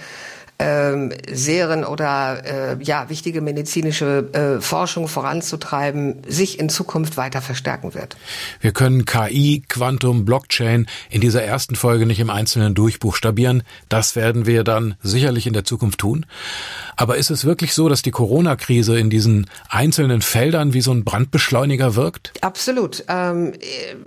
ähm, 0.60 1.12
Serien 1.32 1.84
oder 1.84 2.76
äh, 2.76 2.82
ja 2.82 3.08
wichtige 3.08 3.40
medizinische 3.40 4.28
äh, 4.32 4.60
Forschung 4.60 5.08
voranzutreiben, 5.08 6.22
sich 6.28 6.60
in 6.60 6.68
Zukunft 6.68 7.16
weiter 7.16 7.40
verstärken 7.40 7.94
wird. 7.94 8.16
Wir 8.60 8.72
können 8.72 9.06
KI, 9.06 9.62
Quantum, 9.68 10.26
Blockchain 10.26 10.86
in 11.08 11.22
dieser 11.22 11.42
ersten 11.42 11.76
Folge 11.76 12.04
nicht 12.04 12.20
im 12.20 12.28
Einzelnen 12.28 12.74
durchbuchstabieren. 12.74 13.62
Das 13.88 14.16
werden 14.16 14.44
wir 14.44 14.62
dann 14.62 14.96
sicherlich 15.02 15.46
in 15.46 15.54
der 15.54 15.64
Zukunft 15.64 15.98
tun. 15.98 16.26
Aber 17.00 17.16
ist 17.16 17.30
es 17.30 17.46
wirklich 17.46 17.72
so, 17.72 17.88
dass 17.88 18.02
die 18.02 18.10
Corona-Krise 18.10 18.98
in 18.98 19.08
diesen 19.08 19.46
einzelnen 19.70 20.20
Feldern 20.20 20.74
wie 20.74 20.82
so 20.82 20.92
ein 20.92 21.02
Brandbeschleuniger 21.02 21.96
wirkt? 21.96 22.34
Absolut. 22.42 23.04
Ähm, 23.08 23.54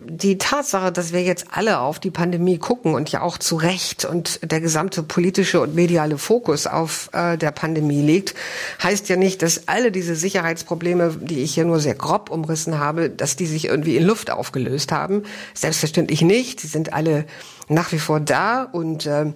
die 0.06 0.38
Tatsache, 0.38 0.92
dass 0.92 1.12
wir 1.12 1.24
jetzt 1.24 1.48
alle 1.50 1.80
auf 1.80 1.98
die 1.98 2.12
Pandemie 2.12 2.60
gucken 2.60 2.94
und 2.94 3.12
ja 3.12 3.24
auch 3.24 3.40
zu 3.40 3.56
Recht 3.56 4.06
und 4.06 4.40
der 4.44 4.62
gesamte 4.62 5.02
politische 5.02 5.60
und 5.60 5.74
mediale 5.74 6.20
Fokus 6.20 6.68
auf 6.68 7.10
äh, 7.14 7.36
der 7.36 7.50
Pandemie 7.50 8.04
liegt, 8.04 8.36
heißt 8.84 9.10
ja 9.10 9.16
nicht, 9.16 9.42
dass 9.42 9.68
alle 9.68 9.92
diese 9.92 10.16
Sicherheitsprobleme, 10.16 11.18
die 11.20 11.42
ich 11.42 11.56
hier 11.56 11.66
nur 11.66 11.80
sehr 11.80 11.96
grob 11.96 12.30
umrissen 12.30 12.78
habe, 12.78 13.10
dass 13.10 13.36
die 13.36 13.48
sich 13.48 13.66
irgendwie 13.66 13.98
in 13.98 14.04
Luft 14.04 14.30
aufgelöst 14.30 14.92
haben. 14.92 15.24
Selbstverständlich 15.56 16.22
nicht. 16.22 16.60
Sie 16.60 16.68
sind 16.68 16.94
alle 16.94 17.26
nach 17.70 17.92
wie 17.92 18.00
vor 18.00 18.20
da 18.20 18.64
und 18.64 19.06
äh, 19.06 19.34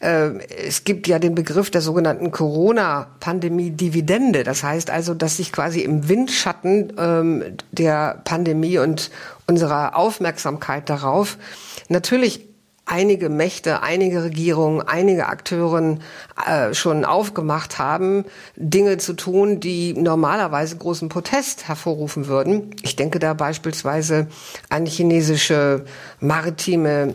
äh, 0.00 0.38
es 0.66 0.84
gibt 0.84 1.08
ja 1.08 1.18
den 1.18 1.34
Begriff 1.34 1.70
der 1.70 1.80
sogenannten 1.80 2.30
Corona-Pandemie-Dividende. 2.30 4.44
Das 4.44 4.62
heißt 4.62 4.90
also, 4.90 5.14
dass 5.14 5.36
sich 5.36 5.52
quasi 5.52 5.80
im 5.80 6.08
Windschatten 6.08 6.92
ähm, 6.98 7.42
der 7.72 8.20
Pandemie 8.24 8.78
und 8.78 9.10
unserer 9.46 9.96
Aufmerksamkeit 9.96 10.88
darauf 10.88 11.38
natürlich 11.88 12.46
einige 12.86 13.28
Mächte, 13.28 13.82
einige 13.82 14.22
Regierungen, 14.22 14.80
einige 14.80 15.26
Akteuren 15.26 16.02
äh, 16.46 16.72
schon 16.72 17.04
aufgemacht 17.04 17.78
haben, 17.78 18.24
Dinge 18.54 18.98
zu 18.98 19.14
tun, 19.14 19.58
die 19.58 19.92
normalerweise 19.92 20.76
großen 20.76 21.08
Protest 21.08 21.66
hervorrufen 21.66 22.28
würden. 22.28 22.70
Ich 22.82 22.94
denke 22.94 23.18
da 23.18 23.34
beispielsweise 23.34 24.28
an 24.70 24.86
chinesische 24.86 25.84
maritime 26.20 27.14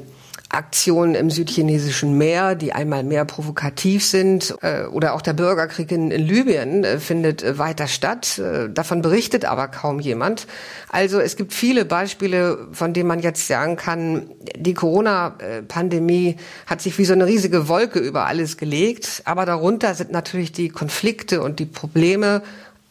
Aktionen 0.53 1.15
im 1.15 1.29
südchinesischen 1.29 2.17
Meer, 2.17 2.55
die 2.55 2.73
einmal 2.73 3.03
mehr 3.03 3.23
provokativ 3.23 4.05
sind, 4.05 4.53
äh, 4.61 4.83
oder 4.83 5.13
auch 5.13 5.21
der 5.21 5.33
Bürgerkrieg 5.33 5.91
in, 5.91 6.11
Libyen 6.11 6.83
äh, 6.83 6.99
findet 6.99 7.41
äh, 7.41 7.57
weiter 7.57 7.87
statt. 7.87 8.41
Davon 8.73 9.01
berichtet 9.01 9.45
aber 9.45 9.67
kaum 9.67 9.99
jemand. 9.99 10.47
Also 10.89 11.19
es 11.19 11.35
gibt 11.35 11.53
viele 11.53 11.85
Beispiele, 11.85 12.67
von 12.71 12.93
denen 12.93 13.07
man 13.07 13.19
jetzt 13.19 13.47
sagen 13.47 13.75
kann, 13.75 14.29
die 14.55 14.73
Corona-Pandemie 14.73 16.37
hat 16.65 16.81
sich 16.81 16.97
wie 16.97 17.05
so 17.05 17.13
eine 17.13 17.25
riesige 17.25 17.67
Wolke 17.67 17.99
über 17.99 18.25
alles 18.25 18.57
gelegt, 18.57 19.21
aber 19.25 19.45
darunter 19.45 19.95
sind 19.95 20.11
natürlich 20.11 20.51
die 20.51 20.69
Konflikte 20.69 21.41
und 21.41 21.59
die 21.59 21.65
Probleme 21.65 22.41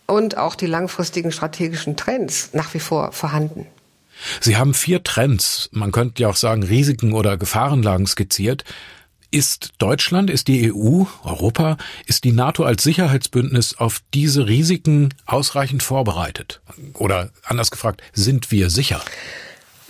und 0.07 0.37
auch 0.37 0.55
die 0.55 0.67
langfristigen 0.67 1.33
strategischen 1.33 1.97
Trends 1.97 2.51
nach 2.53 2.73
wie 2.75 2.81
vor 2.81 3.13
vorhanden. 3.13 3.67
Sie 4.41 4.57
haben 4.57 4.75
vier 4.75 5.03
Trends, 5.03 5.69
man 5.73 5.93
könnte 5.93 6.23
ja 6.23 6.29
auch 6.29 6.37
sagen 6.37 6.63
Risiken 6.63 7.13
oder 7.13 7.37
Gefahrenlagen 7.37 8.07
skizziert. 8.07 8.65
Ist 9.33 9.75
Deutschland, 9.79 10.29
ist 10.29 10.49
die 10.49 10.73
EU, 10.73 11.05
Europa, 11.23 11.77
ist 12.07 12.25
die 12.25 12.33
NATO 12.33 12.65
als 12.65 12.83
Sicherheitsbündnis 12.83 13.79
auf 13.79 14.01
diese 14.13 14.49
Risiken 14.49 15.15
ausreichend 15.25 15.85
vorbereitet? 15.85 16.61
Oder 16.95 17.31
anders 17.45 17.71
gefragt, 17.71 18.03
sind 18.13 18.51
wir 18.51 18.71
sicher? 18.71 19.01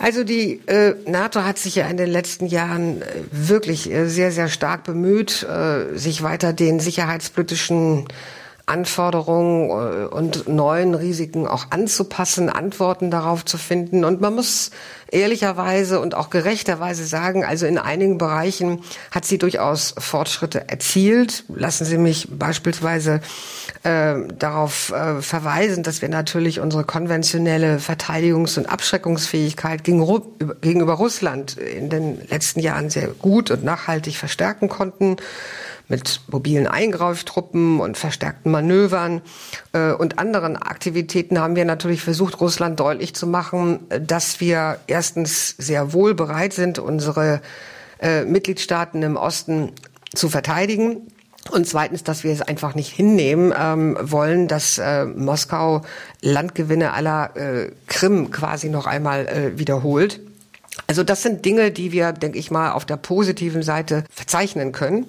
Also 0.01 0.23
die 0.23 0.61
äh, 0.65 0.95
NATO 1.05 1.43
hat 1.43 1.59
sich 1.59 1.75
ja 1.75 1.87
in 1.87 1.97
den 1.97 2.09
letzten 2.09 2.47
Jahren 2.47 3.03
äh, 3.03 3.05
wirklich 3.31 3.91
äh, 3.91 4.07
sehr, 4.07 4.31
sehr 4.31 4.47
stark 4.47 4.83
bemüht, 4.83 5.43
äh, 5.43 5.95
sich 5.95 6.23
weiter 6.23 6.53
den 6.53 6.79
sicherheitspolitischen 6.79 8.07
Anforderungen 8.71 9.69
äh, 9.69 10.05
und 10.05 10.47
neuen 10.47 10.95
Risiken 10.95 11.45
auch 11.45 11.67
anzupassen, 11.71 12.49
Antworten 12.49 13.11
darauf 13.11 13.43
zu 13.43 13.57
finden. 13.57 14.05
Und 14.05 14.21
man 14.21 14.33
muss 14.33 14.71
ehrlicherweise 15.11 15.99
und 15.99 16.15
auch 16.15 16.29
gerechterweise 16.29 17.05
sagen, 17.05 17.43
also 17.43 17.65
in 17.65 17.77
einigen 17.77 18.17
Bereichen 18.17 18.81
hat 19.11 19.25
sie 19.25 19.37
durchaus 19.37 19.93
Fortschritte 19.97 20.69
erzielt. 20.69 21.43
Lassen 21.53 21.83
Sie 21.83 21.97
mich 21.97 22.29
beispielsweise 22.31 23.19
äh, 23.83 24.15
darauf 24.39 24.91
äh, 24.91 25.21
verweisen, 25.21 25.83
dass 25.83 26.01
wir 26.01 26.09
natürlich 26.09 26.61
unsere 26.61 26.85
konventionelle 26.85 27.77
Verteidigungs- 27.79 28.57
und 28.57 28.67
Abschreckungsfähigkeit 28.67 29.83
gegenüber 29.83 30.93
Russland 30.93 31.57
in 31.57 31.89
den 31.89 32.25
letzten 32.29 32.61
Jahren 32.61 32.89
sehr 32.89 33.07
gut 33.07 33.51
und 33.51 33.63
nachhaltig 33.65 34.15
verstärken 34.15 34.69
konnten 34.69 35.17
mit 35.91 36.21
mobilen 36.31 36.65
Eingreiftruppen 36.65 37.79
und 37.79 37.97
verstärkten 37.97 38.51
Manövern 38.51 39.21
äh, 39.73 39.91
und 39.91 40.17
anderen 40.17 40.57
Aktivitäten 40.57 41.37
haben 41.37 41.55
wir 41.55 41.65
natürlich 41.65 42.01
versucht, 42.01 42.41
Russland 42.41 42.79
deutlich 42.79 43.13
zu 43.13 43.27
machen, 43.27 43.81
dass 43.89 44.39
wir 44.39 44.79
erstens 44.87 45.55
sehr 45.59 45.93
wohl 45.93 46.15
bereit 46.15 46.53
sind, 46.53 46.79
unsere 46.79 47.41
äh, 48.01 48.23
Mitgliedstaaten 48.25 49.03
im 49.03 49.17
Osten 49.17 49.73
zu 50.15 50.29
verteidigen. 50.29 51.07
Und 51.49 51.67
zweitens, 51.67 52.03
dass 52.03 52.23
wir 52.23 52.31
es 52.31 52.41
einfach 52.41 52.75
nicht 52.75 52.89
hinnehmen 52.89 53.53
ähm, 53.57 53.97
wollen, 53.99 54.47
dass 54.47 54.77
äh, 54.77 55.05
Moskau 55.05 55.81
Landgewinne 56.21 56.93
aller 56.93 57.35
äh, 57.35 57.71
Krim 57.87 58.31
quasi 58.31 58.69
noch 58.69 58.85
einmal 58.85 59.27
äh, 59.27 59.59
wiederholt. 59.59 60.21
Also 60.87 61.03
das 61.03 61.21
sind 61.21 61.43
Dinge, 61.45 61.71
die 61.71 61.91
wir, 61.91 62.13
denke 62.13 62.39
ich 62.39 62.49
mal, 62.49 62.71
auf 62.71 62.85
der 62.85 62.97
positiven 62.97 63.61
Seite 63.61 64.03
verzeichnen 64.09 64.71
können. 64.71 65.05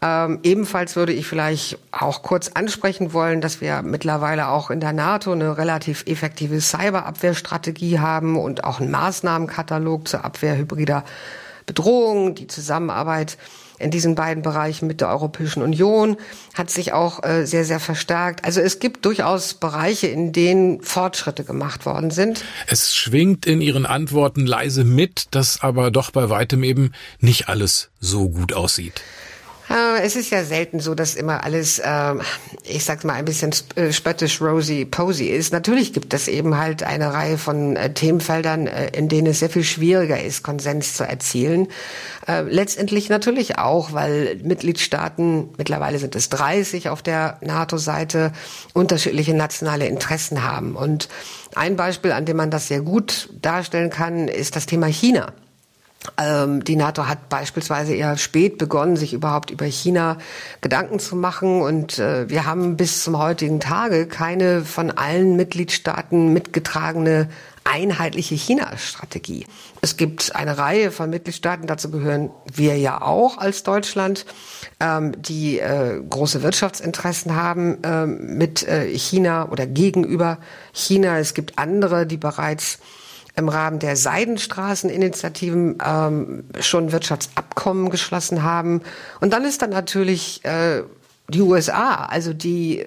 Ähm, 0.00 0.40
ebenfalls 0.42 0.96
würde 0.96 1.12
ich 1.12 1.26
vielleicht 1.26 1.78
auch 1.92 2.22
kurz 2.22 2.48
ansprechen 2.48 3.12
wollen, 3.12 3.40
dass 3.40 3.60
wir 3.60 3.82
mittlerweile 3.82 4.48
auch 4.48 4.70
in 4.70 4.80
der 4.80 4.92
NATO 4.92 5.32
eine 5.32 5.56
relativ 5.58 6.04
effektive 6.06 6.60
Cyberabwehrstrategie 6.60 7.98
haben 7.98 8.38
und 8.38 8.64
auch 8.64 8.80
einen 8.80 8.90
Maßnahmenkatalog 8.90 10.08
zur 10.08 10.24
Abwehr 10.24 10.56
hybrider 10.56 11.04
Bedrohungen, 11.66 12.34
die 12.34 12.46
Zusammenarbeit 12.46 13.38
in 13.84 13.90
diesen 13.90 14.14
beiden 14.14 14.42
Bereichen 14.42 14.86
mit 14.86 15.02
der 15.02 15.08
Europäischen 15.10 15.62
Union 15.62 16.16
hat 16.54 16.70
sich 16.70 16.92
auch 16.92 17.22
äh, 17.22 17.44
sehr, 17.44 17.64
sehr 17.64 17.80
verstärkt. 17.80 18.44
Also 18.44 18.60
es 18.60 18.78
gibt 18.78 19.04
durchaus 19.04 19.54
Bereiche, 19.54 20.06
in 20.06 20.32
denen 20.32 20.80
Fortschritte 20.80 21.44
gemacht 21.44 21.84
worden 21.84 22.10
sind. 22.10 22.44
Es 22.66 22.96
schwingt 22.96 23.44
in 23.44 23.60
Ihren 23.60 23.84
Antworten 23.84 24.46
leise 24.46 24.84
mit, 24.84 25.26
dass 25.32 25.62
aber 25.62 25.90
doch 25.90 26.10
bei 26.10 26.30
weitem 26.30 26.64
eben 26.64 26.92
nicht 27.20 27.48
alles 27.48 27.90
so 28.00 28.30
gut 28.30 28.54
aussieht. 28.54 29.02
Äh, 29.70 30.02
es 30.02 30.16
ist 30.16 30.30
ja 30.30 30.44
selten 30.44 30.80
so, 30.80 30.94
dass 30.94 31.14
immer 31.14 31.44
alles, 31.44 31.78
äh, 31.78 32.14
ich 32.64 32.84
sag's 32.84 33.04
mal, 33.04 33.14
ein 33.14 33.24
bisschen 33.24 33.52
äh, 33.76 33.92
spöttisch 33.92 34.40
rosy 34.40 34.84
posy 34.84 35.26
ist. 35.26 35.52
Natürlich 35.52 35.92
gibt 35.92 36.12
es 36.14 36.28
eben 36.28 36.56
halt 36.56 36.82
eine 36.82 37.12
Reihe 37.12 37.38
von 37.38 37.78
Themenfeldern, 37.94 38.66
in 38.66 39.08
denen 39.08 39.28
es 39.28 39.40
sehr 39.40 39.50
viel 39.50 39.64
schwieriger 39.64 40.22
ist, 40.22 40.42
Konsens 40.42 40.94
zu 40.94 41.04
erzielen. 41.04 41.68
Letztendlich 42.26 43.08
natürlich 43.08 43.58
auch, 43.58 43.92
weil 43.92 44.40
Mitgliedstaaten, 44.42 45.50
mittlerweile 45.58 45.98
sind 45.98 46.16
es 46.16 46.28
30 46.30 46.88
auf 46.88 47.02
der 47.02 47.38
NATO-Seite, 47.42 48.32
unterschiedliche 48.72 49.34
nationale 49.34 49.86
Interessen 49.86 50.42
haben. 50.42 50.76
Und 50.76 51.08
ein 51.54 51.76
Beispiel, 51.76 52.12
an 52.12 52.24
dem 52.24 52.36
man 52.36 52.50
das 52.50 52.68
sehr 52.68 52.80
gut 52.80 53.28
darstellen 53.40 53.90
kann, 53.90 54.28
ist 54.28 54.56
das 54.56 54.66
Thema 54.66 54.86
China. 54.86 55.32
Ähm, 56.18 56.62
die 56.64 56.76
NATO 56.76 57.06
hat 57.06 57.28
beispielsweise 57.28 57.94
eher 57.94 58.16
spät 58.16 58.58
begonnen, 58.58 58.96
sich 58.96 59.14
überhaupt 59.14 59.50
über 59.50 59.64
China 59.64 60.18
Gedanken 60.60 60.98
zu 60.98 61.16
machen. 61.16 61.62
Und 61.62 61.98
äh, 61.98 62.28
wir 62.28 62.46
haben 62.46 62.76
bis 62.76 63.02
zum 63.02 63.18
heutigen 63.18 63.60
Tage 63.60 64.06
keine 64.06 64.64
von 64.64 64.90
allen 64.90 65.36
Mitgliedstaaten 65.36 66.32
mitgetragene 66.32 67.28
einheitliche 67.64 68.34
China-Strategie. 68.34 69.46
Es 69.80 69.96
gibt 69.96 70.36
eine 70.36 70.58
Reihe 70.58 70.90
von 70.90 71.08
Mitgliedstaaten, 71.08 71.66
dazu 71.66 71.90
gehören 71.90 72.30
wir 72.52 72.76
ja 72.76 73.00
auch 73.00 73.38
als 73.38 73.62
Deutschland, 73.62 74.26
ähm, 74.80 75.20
die 75.20 75.58
äh, 75.58 76.00
große 76.08 76.42
Wirtschaftsinteressen 76.42 77.34
haben 77.34 77.82
äh, 77.82 78.06
mit 78.06 78.68
äh, 78.68 78.86
China 78.96 79.48
oder 79.50 79.66
gegenüber 79.66 80.38
China. 80.72 81.18
Es 81.18 81.32
gibt 81.32 81.58
andere, 81.58 82.06
die 82.06 82.18
bereits 82.18 82.78
im 83.36 83.48
Rahmen 83.48 83.78
der 83.78 83.96
Seidenstraßeninitiativen 83.96 85.78
ähm, 85.84 86.44
schon 86.60 86.92
Wirtschaftsabkommen 86.92 87.90
geschlossen 87.90 88.42
haben. 88.42 88.82
Und 89.20 89.32
dann 89.32 89.44
ist 89.44 89.62
dann 89.62 89.70
natürlich 89.70 90.44
äh, 90.44 90.82
die 91.28 91.40
USA, 91.40 92.06
also 92.06 92.32
die 92.32 92.86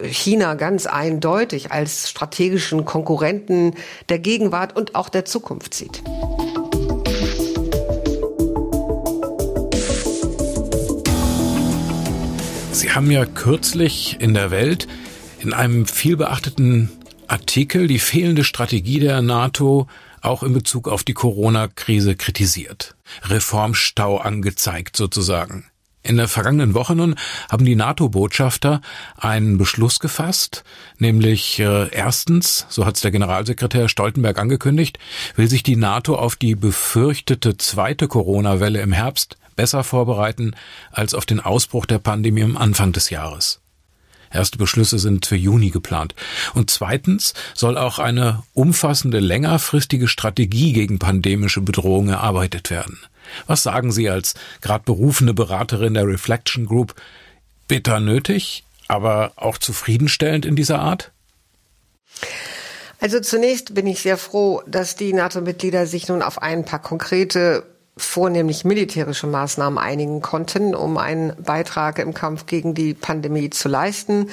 China 0.00 0.54
ganz 0.54 0.86
eindeutig 0.86 1.72
als 1.72 2.10
strategischen 2.10 2.84
Konkurrenten 2.84 3.74
der 4.08 4.18
Gegenwart 4.18 4.76
und 4.76 4.94
auch 4.94 5.08
der 5.08 5.24
Zukunft 5.24 5.74
sieht. 5.74 6.02
Sie 12.72 12.90
haben 12.90 13.10
ja 13.10 13.24
kürzlich 13.24 14.16
in 14.20 14.34
der 14.34 14.50
Welt 14.50 14.88
in 15.40 15.52
einem 15.52 15.86
vielbeachteten 15.86 16.90
Artikel 17.32 17.86
die 17.86 17.98
fehlende 17.98 18.44
Strategie 18.44 19.00
der 19.00 19.22
NATO 19.22 19.86
auch 20.20 20.42
in 20.42 20.52
Bezug 20.52 20.86
auf 20.86 21.02
die 21.02 21.14
Corona-Krise 21.14 22.14
kritisiert. 22.14 22.94
Reformstau 23.22 24.18
angezeigt 24.18 24.98
sozusagen. 24.98 25.64
In 26.02 26.18
der 26.18 26.28
vergangenen 26.28 26.74
Woche 26.74 26.94
nun 26.94 27.14
haben 27.50 27.64
die 27.64 27.74
NATO-Botschafter 27.74 28.82
einen 29.16 29.56
Beschluss 29.56 29.98
gefasst, 29.98 30.62
nämlich 30.98 31.58
äh, 31.58 31.88
erstens, 31.88 32.66
so 32.68 32.84
hat 32.84 32.96
es 32.96 33.00
der 33.00 33.12
Generalsekretär 33.12 33.88
Stoltenberg 33.88 34.38
angekündigt, 34.38 34.98
will 35.34 35.48
sich 35.48 35.62
die 35.62 35.76
NATO 35.76 36.16
auf 36.16 36.36
die 36.36 36.54
befürchtete 36.54 37.56
zweite 37.56 38.08
Corona-Welle 38.08 38.82
im 38.82 38.92
Herbst 38.92 39.38
besser 39.56 39.84
vorbereiten 39.84 40.54
als 40.90 41.14
auf 41.14 41.24
den 41.24 41.40
Ausbruch 41.40 41.86
der 41.86 41.98
Pandemie 41.98 42.42
am 42.42 42.58
Anfang 42.58 42.92
des 42.92 43.08
Jahres. 43.08 43.61
Erste 44.32 44.58
Beschlüsse 44.58 44.98
sind 44.98 45.26
für 45.26 45.36
Juni 45.36 45.70
geplant. 45.70 46.14
Und 46.54 46.70
zweitens 46.70 47.34
soll 47.54 47.76
auch 47.76 47.98
eine 47.98 48.42
umfassende 48.54 49.20
längerfristige 49.20 50.08
Strategie 50.08 50.72
gegen 50.72 50.98
pandemische 50.98 51.60
Bedrohungen 51.60 52.10
erarbeitet 52.10 52.70
werden. 52.70 52.98
Was 53.46 53.62
sagen 53.62 53.92
Sie 53.92 54.10
als 54.10 54.34
gerade 54.60 54.84
berufene 54.84 55.34
Beraterin 55.34 55.94
der 55.94 56.06
Reflection 56.06 56.66
Group? 56.66 56.94
Bitter 57.68 58.00
nötig, 58.00 58.64
aber 58.88 59.32
auch 59.36 59.58
zufriedenstellend 59.58 60.44
in 60.44 60.56
dieser 60.56 60.80
Art? 60.80 61.12
Also 63.00 63.18
zunächst 63.20 63.74
bin 63.74 63.86
ich 63.86 64.00
sehr 64.00 64.16
froh, 64.16 64.62
dass 64.66 64.94
die 64.94 65.12
NATO-Mitglieder 65.12 65.86
sich 65.86 66.08
nun 66.08 66.22
auf 66.22 66.40
ein 66.40 66.64
paar 66.64 66.80
konkrete 66.80 67.64
vornehmlich 67.96 68.64
militärische 68.64 69.26
Maßnahmen 69.26 69.78
einigen 69.78 70.22
konnten, 70.22 70.74
um 70.74 70.96
einen 70.96 71.34
Beitrag 71.42 71.98
im 71.98 72.14
Kampf 72.14 72.46
gegen 72.46 72.74
die 72.74 72.94
Pandemie 72.94 73.50
zu 73.50 73.68
leisten. 73.68 74.30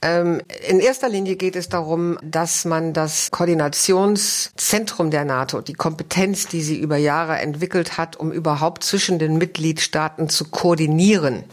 Ähm, 0.00 0.40
in 0.66 0.80
erster 0.80 1.08
Linie 1.08 1.36
geht 1.36 1.54
es 1.54 1.68
darum, 1.68 2.18
dass 2.22 2.64
man 2.64 2.94
das 2.94 3.30
Koordinationszentrum 3.30 5.10
der 5.10 5.26
NATO, 5.26 5.60
die 5.60 5.74
Kompetenz, 5.74 6.46
die 6.46 6.62
sie 6.62 6.78
über 6.78 6.96
Jahre 6.96 7.38
entwickelt 7.38 7.98
hat, 7.98 8.16
um 8.16 8.32
überhaupt 8.32 8.84
zwischen 8.84 9.18
den 9.18 9.36
Mitgliedstaaten 9.36 10.30
zu 10.30 10.46
koordinieren, 10.46 11.44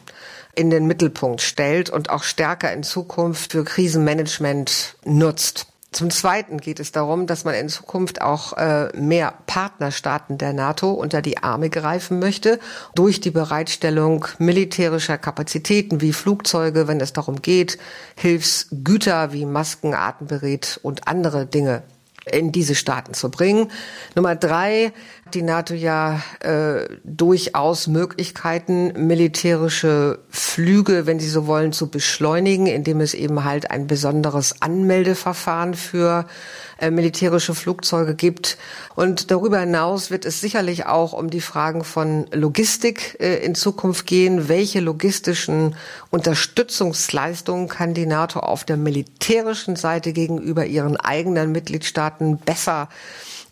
in 0.56 0.70
den 0.70 0.88
Mittelpunkt 0.88 1.42
stellt 1.42 1.90
und 1.90 2.10
auch 2.10 2.24
stärker 2.24 2.72
in 2.72 2.84
Zukunft 2.84 3.52
für 3.52 3.66
Krisenmanagement 3.66 4.96
nutzt. 5.04 5.68
Zum 5.96 6.10
Zweiten 6.10 6.58
geht 6.58 6.82
es 6.82 6.92
darum, 6.92 7.26
dass 7.26 7.46
man 7.46 7.56
in 7.56 7.70
Zukunft 7.70 8.22
auch 8.22 8.52
äh, 8.58 8.90
mehr 8.98 9.34
Partnerstaaten 9.48 10.38
der 10.38 10.52
NATO 10.52 10.92
unter 10.92 11.22
die 11.22 11.38
Arme 11.38 11.70
greifen 11.70 12.20
möchte, 12.20 12.60
durch 12.96 13.22
die 13.22 13.32
Bereitstellung 13.32 14.26
militärischer 14.38 15.18
Kapazitäten 15.18 16.02
wie 16.02 16.12
Flugzeuge, 16.12 16.90
wenn 16.90 17.00
es 17.00 17.14
darum 17.14 17.42
geht, 17.42 17.78
Hilfsgüter 18.18 19.32
wie 19.32 19.46
Masken, 19.46 19.94
Atemberät 19.94 20.82
und 20.84 21.08
andere 21.08 21.46
Dinge 21.46 21.82
in 22.30 22.52
diese 22.52 22.76
Staaten 22.76 23.14
zu 23.14 23.32
bringen. 23.32 23.72
Nummer 24.16 24.36
drei, 24.36 24.92
die 25.34 25.42
NATO 25.42 25.74
ja 25.74 26.22
äh, 26.40 26.88
durchaus 27.04 27.88
Möglichkeiten, 27.88 29.08
militärische 29.08 30.20
Flüge, 30.30 31.08
wenn 31.08 31.20
Sie 31.20 31.30
so 31.30 31.48
wollen, 31.48 31.74
zu 31.74 31.90
beschleunigen, 31.90 32.68
indem 32.68 33.02
es 33.02 33.14
eben 33.14 33.44
halt 33.44 33.72
ein 33.72 33.88
besonderes 33.88 34.62
Anmeldeverfahren 34.62 35.74
für 35.74 36.28
äh, 36.80 36.92
militärische 36.92 37.56
Flugzeuge 37.56 38.14
gibt. 38.14 38.58
Und 38.96 39.32
darüber 39.32 39.60
hinaus 39.60 40.12
wird 40.12 40.26
es 40.26 40.42
sicherlich 40.42 40.86
auch 40.86 41.14
um 41.14 41.30
die 41.30 41.42
Fragen 41.42 41.84
von 41.84 42.28
Logistik 42.32 43.18
äh, 43.20 43.38
in 43.38 43.56
Zukunft 43.56 44.06
gehen. 44.06 44.48
Welche 44.48 44.80
logistischen 44.80 45.76
Unterstützungsleistungen 46.12 47.68
kann 47.68 47.96
die 47.96 48.06
NATO 48.06 48.42
auf 48.42 48.64
der 48.64 48.78
militärischen 48.78 49.76
Seite 49.76 50.14
gegenüber 50.14 50.66
ihren 50.66 50.98
eigenen 50.98 51.52
Mitgliedstaaten 51.52 52.38
besser 52.38 52.90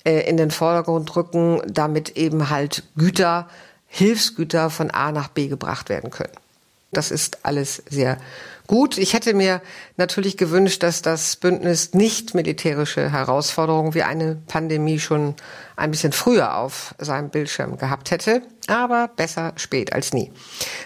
äh, 0.04 0.22
in 0.30 0.38
den 0.38 0.52
Vordergrund 0.52 1.16
rücken, 1.16 1.62
damit 1.68 2.18
eben 2.18 2.50
halt 2.50 2.84
Güter, 2.96 3.48
Hilfsgüter 3.88 4.70
von 4.70 4.92
A 4.92 5.12
nach 5.12 5.28
B 5.30 5.48
gebracht 5.48 5.90
werden 5.90 6.10
können. 6.10 6.34
Das 6.92 7.12
ist 7.12 7.40
alles 7.44 7.84
sehr 7.90 8.18
gut. 8.68 8.98
Ich 8.98 9.14
hätte 9.14 9.34
mir 9.34 9.62
natürlich 9.98 10.38
gewünscht, 10.38 10.84
dass 10.84 11.02
das 11.02 11.36
Bündnis 11.36 11.94
nicht 11.94 12.34
militärische 12.36 13.12
Herausforderungen 13.12 13.94
wie 13.94 14.04
eine 14.04 14.36
Pandemie 14.48 15.00
schon 15.00 15.36
ein 15.76 15.92
bisschen 15.92 16.12
früher 16.12 16.58
auf 16.58 16.96
seinem 17.00 17.30
Bildschirm 17.30 17.78
gehabt 17.78 18.12
hätte. 18.12 18.42
Aber 18.68 19.10
besser 19.16 19.54
spät 19.58 19.92
als 19.92 20.14
nie. 20.14 20.32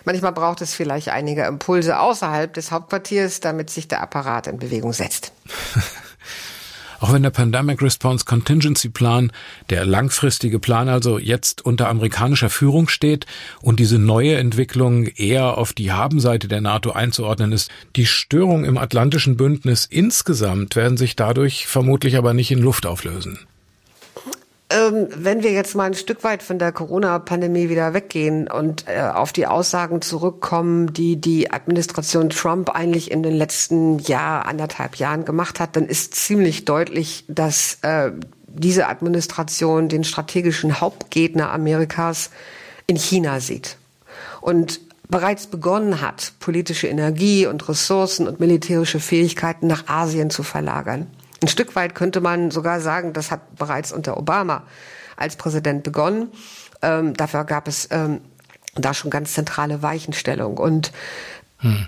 Manchmal 0.05 0.31
braucht 0.31 0.61
es 0.61 0.73
vielleicht 0.73 1.09
einige 1.09 1.43
Impulse 1.45 1.99
außerhalb 1.99 2.53
des 2.53 2.71
Hauptquartiers, 2.71 3.39
damit 3.39 3.69
sich 3.69 3.87
der 3.87 4.01
Apparat 4.01 4.47
in 4.47 4.57
Bewegung 4.57 4.93
setzt. 4.93 5.31
Auch 6.99 7.13
wenn 7.13 7.23
der 7.23 7.29
Pandemic 7.29 7.81
Response 7.81 8.25
Contingency 8.25 8.89
Plan, 8.89 9.31
der 9.69 9.85
langfristige 9.85 10.59
Plan 10.59 10.89
also 10.89 11.19
jetzt 11.19 11.63
unter 11.63 11.89
amerikanischer 11.89 12.49
Führung 12.49 12.87
steht 12.87 13.25
und 13.61 13.79
diese 13.79 13.99
neue 13.99 14.35
Entwicklung 14.35 15.05
eher 15.05 15.57
auf 15.57 15.73
die 15.73 15.91
Habenseite 15.91 16.47
der 16.47 16.61
NATO 16.61 16.91
einzuordnen 16.91 17.51
ist, 17.51 17.69
die 17.95 18.05
Störungen 18.05 18.65
im 18.65 18.77
Atlantischen 18.77 19.37
Bündnis 19.37 19.85
insgesamt 19.85 20.75
werden 20.75 20.97
sich 20.97 21.15
dadurch 21.15 21.67
vermutlich 21.67 22.17
aber 22.17 22.33
nicht 22.33 22.51
in 22.51 22.59
Luft 22.59 22.85
auflösen. 22.85 23.39
Ähm, 24.69 25.07
wenn 25.15 25.43
wir 25.43 25.51
jetzt 25.51 25.75
mal 25.75 25.85
ein 25.85 25.93
Stück 25.93 26.25
weit 26.25 26.43
von 26.43 26.59
der 26.59 26.73
Corona-Pandemie 26.73 27.69
wieder 27.69 27.93
weggehen 27.93 28.51
und 28.51 28.85
äh, 28.87 28.99
auf 28.99 29.31
die 29.31 29.47
Aussagen 29.47 30.01
zurückkommen, 30.01 30.91
die 30.91 31.15
die 31.15 31.51
Administration 31.51 32.29
Trump 32.29 32.69
eigentlich 32.71 33.09
in 33.09 33.23
den 33.23 33.33
letzten 33.33 33.99
Jahr, 33.99 34.45
anderthalb 34.45 34.97
Jahren 34.97 35.23
gemacht 35.23 35.61
hat, 35.61 35.77
dann 35.77 35.85
ist 35.85 36.15
ziemlich 36.15 36.65
deutlich, 36.65 37.23
dass 37.29 37.77
äh, 37.81 38.11
diese 38.47 38.87
Administration 38.87 39.87
den 39.87 40.03
strategischen 40.03 40.81
Hauptgegner 40.81 41.51
Amerikas 41.51 42.29
in 42.87 42.97
China 42.97 43.39
sieht. 43.39 43.77
Und 44.41 44.81
bereits 45.07 45.47
begonnen 45.47 46.01
hat, 46.01 46.33
politische 46.41 46.87
Energie 46.87 47.45
und 47.45 47.69
Ressourcen 47.69 48.27
und 48.27 48.41
militärische 48.41 48.99
Fähigkeiten 48.99 49.67
nach 49.67 49.87
Asien 49.87 50.29
zu 50.29 50.43
verlagern. 50.43 51.07
Ein 51.41 51.47
Stück 51.47 51.75
weit 51.75 51.95
könnte 51.95 52.21
man 52.21 52.51
sogar 52.51 52.79
sagen, 52.81 53.13
das 53.13 53.31
hat 53.31 53.55
bereits 53.55 53.91
unter 53.91 54.17
Obama 54.17 54.63
als 55.15 55.35
Präsident 55.35 55.83
begonnen. 55.83 56.31
Ähm, 56.81 57.13
dafür 57.15 57.43
gab 57.43 57.67
es 57.67 57.87
ähm, 57.91 58.21
da 58.75 58.93
schon 58.93 59.11
ganz 59.11 59.33
zentrale 59.33 59.81
Weichenstellung. 59.81 60.57
Und 60.57 60.91
hm. 61.59 61.87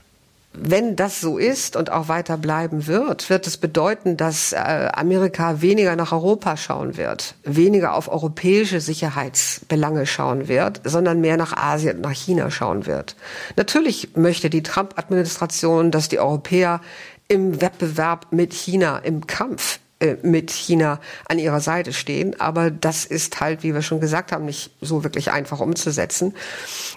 wenn 0.53 0.95
das 0.95 1.21
so 1.21 1.38
ist 1.38 1.75
und 1.75 1.91
auch 1.91 2.07
weiter 2.07 2.38
bleiben 2.38 2.88
wird, 2.88 3.29
wird 3.29 3.47
es 3.47 3.57
bedeuten, 3.57 4.17
dass 4.17 4.53
äh, 4.53 4.57
Amerika 4.93 5.62
weniger 5.62 5.95
nach 5.95 6.12
Europa 6.12 6.57
schauen 6.57 6.97
wird, 6.97 7.35
weniger 7.43 7.93
auf 7.93 8.07
europäische 8.07 8.81
Sicherheitsbelange 8.81 10.05
schauen 10.05 10.47
wird, 10.47 10.81
sondern 10.83 11.21
mehr 11.21 11.38
nach 11.38 11.55
Asien 11.55 11.97
und 11.97 12.01
nach 12.01 12.12
China 12.12 12.49
schauen 12.51 12.85
wird. 12.85 13.15
Natürlich 13.55 14.15
möchte 14.15 14.49
die 14.49 14.63
Trump-Administration, 14.63 15.91
dass 15.91 16.09
die 16.09 16.19
Europäer 16.19 16.81
im 17.30 17.62
Wettbewerb 17.62 18.28
mit 18.32 18.54
China, 18.54 18.98
im 18.98 19.26
Kampf 19.26 19.80
äh, 20.00 20.15
mit 20.24 20.52
China 20.52 21.00
an 21.28 21.39
ihrer 21.39 21.62
Seite 21.62 21.94
stehen. 21.94 22.39
Aber 22.39 22.72
das 22.72 23.06
ist 23.06 23.39
halt, 23.39 23.63
wie 23.63 23.74
wir 23.74 23.82
schon 23.82 24.02
gesagt 24.02 24.32
haben, 24.32 24.46
nicht 24.46 24.72
so 24.82 25.04
wirklich 25.04 25.32
einfach 25.32 25.60
umzusetzen. 25.60 26.36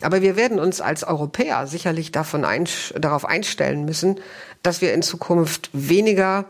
Aber 0.01 0.23
wir 0.23 0.35
werden 0.35 0.59
uns 0.59 0.81
als 0.81 1.05
Europäer 1.05 1.67
sicherlich 1.67 2.13
davon 2.13 2.45
ein, 2.45 2.67
darauf 2.99 3.25
einstellen 3.25 3.85
müssen, 3.85 4.21
dass 4.63 4.81
wir 4.81 4.95
in 4.95 5.03
Zukunft 5.03 5.71
weniger 5.73 6.47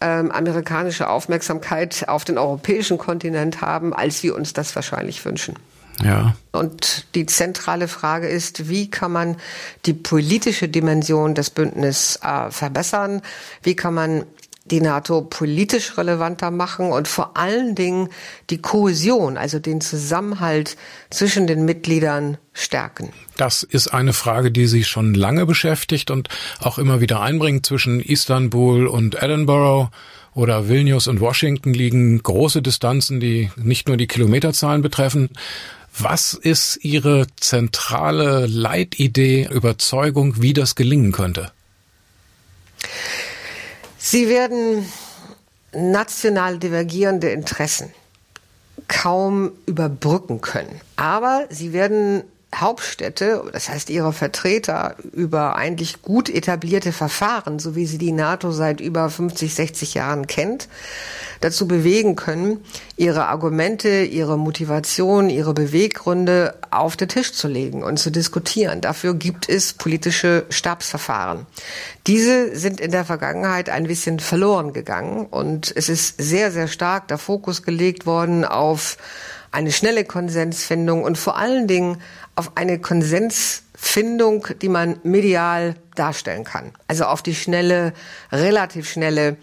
ähm, 0.00 0.30
amerikanische 0.30 1.08
Aufmerksamkeit 1.08 2.08
auf 2.08 2.24
den 2.24 2.38
europäischen 2.38 2.98
Kontinent 2.98 3.60
haben, 3.60 3.94
als 3.94 4.22
wir 4.22 4.34
uns 4.34 4.52
das 4.52 4.74
wahrscheinlich 4.76 5.24
wünschen. 5.24 5.54
Ja. 6.02 6.34
Und 6.52 7.06
die 7.14 7.26
zentrale 7.26 7.88
Frage 7.88 8.28
ist, 8.28 8.68
wie 8.68 8.90
kann 8.90 9.12
man 9.12 9.36
die 9.86 9.94
politische 9.94 10.68
Dimension 10.68 11.34
des 11.34 11.50
Bündnisses 11.50 12.18
äh, 12.22 12.50
verbessern? 12.50 13.22
Wie 13.62 13.76
kann 13.76 13.94
man 13.94 14.24
die 14.66 14.80
NATO 14.80 15.22
politisch 15.22 15.98
relevanter 15.98 16.50
machen 16.50 16.90
und 16.90 17.06
vor 17.06 17.36
allen 17.36 17.74
Dingen 17.74 18.08
die 18.50 18.58
Kohäsion, 18.58 19.36
also 19.36 19.58
den 19.58 19.80
Zusammenhalt 19.80 20.76
zwischen 21.10 21.46
den 21.46 21.64
Mitgliedern 21.64 22.38
stärken. 22.54 23.10
Das 23.36 23.62
ist 23.62 23.88
eine 23.88 24.12
Frage, 24.12 24.50
die 24.50 24.66
sich 24.66 24.86
schon 24.86 25.12
lange 25.12 25.44
beschäftigt 25.44 26.10
und 26.10 26.28
auch 26.60 26.78
immer 26.78 27.00
wieder 27.00 27.20
einbringt. 27.20 27.66
Zwischen 27.66 28.00
Istanbul 28.00 28.86
und 28.86 29.22
Edinburgh 29.22 29.90
oder 30.32 30.68
Vilnius 30.68 31.08
und 31.08 31.20
Washington 31.20 31.74
liegen 31.74 32.22
große 32.22 32.62
Distanzen, 32.62 33.20
die 33.20 33.50
nicht 33.56 33.86
nur 33.86 33.98
die 33.98 34.06
Kilometerzahlen 34.06 34.80
betreffen. 34.80 35.28
Was 35.96 36.34
ist 36.34 36.80
Ihre 36.82 37.26
zentrale 37.36 38.46
Leitidee, 38.46 39.48
Überzeugung, 39.50 40.42
wie 40.42 40.52
das 40.52 40.74
gelingen 40.74 41.12
könnte? 41.12 41.52
Sie 43.98 44.28
werden 44.28 44.86
national 45.72 46.58
divergierende 46.58 47.30
Interessen 47.30 47.92
kaum 48.88 49.52
überbrücken 49.66 50.40
können. 50.40 50.80
Aber 50.96 51.46
sie 51.50 51.72
werden 51.72 52.24
Hauptstädte, 52.54 53.44
das 53.52 53.68
heißt 53.68 53.90
ihre 53.90 54.12
Vertreter, 54.12 54.96
über 55.12 55.56
eigentlich 55.56 56.02
gut 56.02 56.28
etablierte 56.28 56.92
Verfahren, 56.92 57.58
so 57.58 57.76
wie 57.76 57.86
sie 57.86 57.98
die 57.98 58.12
NATO 58.12 58.52
seit 58.52 58.80
über 58.80 59.10
50, 59.10 59.54
60 59.54 59.94
Jahren 59.94 60.26
kennt, 60.26 60.68
dazu 61.40 61.68
bewegen 61.68 62.16
können, 62.16 62.64
ihre 62.96 63.26
Argumente, 63.26 64.04
ihre 64.04 64.38
Motivation, 64.38 65.28
ihre 65.30 65.54
Beweggründe 65.54 66.54
auf 66.70 66.96
den 66.96 67.08
Tisch 67.08 67.32
zu 67.32 67.48
legen 67.48 67.82
und 67.82 67.98
zu 67.98 68.10
diskutieren. 68.10 68.80
Dafür 68.80 69.14
gibt 69.14 69.48
es 69.48 69.72
politische 69.72 70.46
Stabsverfahren. 70.48 71.46
Diese 72.06 72.56
sind 72.56 72.80
in 72.80 72.90
der 72.90 73.04
Vergangenheit 73.04 73.68
ein 73.68 73.86
bisschen 73.86 74.20
verloren 74.20 74.72
gegangen 74.72 75.26
und 75.26 75.72
es 75.74 75.88
ist 75.88 76.20
sehr, 76.20 76.50
sehr 76.50 76.68
stark 76.68 77.08
der 77.08 77.18
Fokus 77.18 77.62
gelegt 77.62 78.06
worden 78.06 78.44
auf 78.44 78.96
eine 79.54 79.70
schnelle 79.70 80.04
Konsensfindung 80.04 81.04
und 81.04 81.16
vor 81.16 81.36
allen 81.36 81.68
Dingen 81.68 81.98
auf 82.34 82.56
eine 82.56 82.78
Konsensfindung, 82.78 84.48
die 84.62 84.68
man 84.68 84.98
medial 85.02 85.76
darstellen 85.94 86.44
kann. 86.44 86.72
Also 86.88 87.04
auf 87.04 87.22
die 87.22 87.34
schnelle, 87.34 87.92
relativ 88.32 88.90
schnelle 88.90 89.36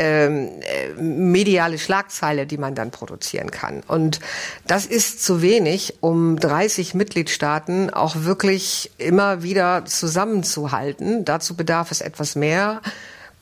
ähm, 0.00 0.50
äh, 0.62 0.92
mediale 1.00 1.76
Schlagzeile, 1.76 2.46
die 2.46 2.56
man 2.56 2.76
dann 2.76 2.92
produzieren 2.92 3.50
kann. 3.50 3.82
Und 3.86 4.20
das 4.66 4.86
ist 4.86 5.24
zu 5.24 5.42
wenig, 5.42 5.94
um 6.00 6.38
30 6.38 6.94
Mitgliedstaaten 6.94 7.90
auch 7.90 8.14
wirklich 8.22 8.92
immer 8.98 9.42
wieder 9.42 9.84
zusammenzuhalten. 9.86 11.24
Dazu 11.24 11.56
bedarf 11.56 11.90
es 11.90 12.00
etwas 12.00 12.36
mehr. 12.36 12.80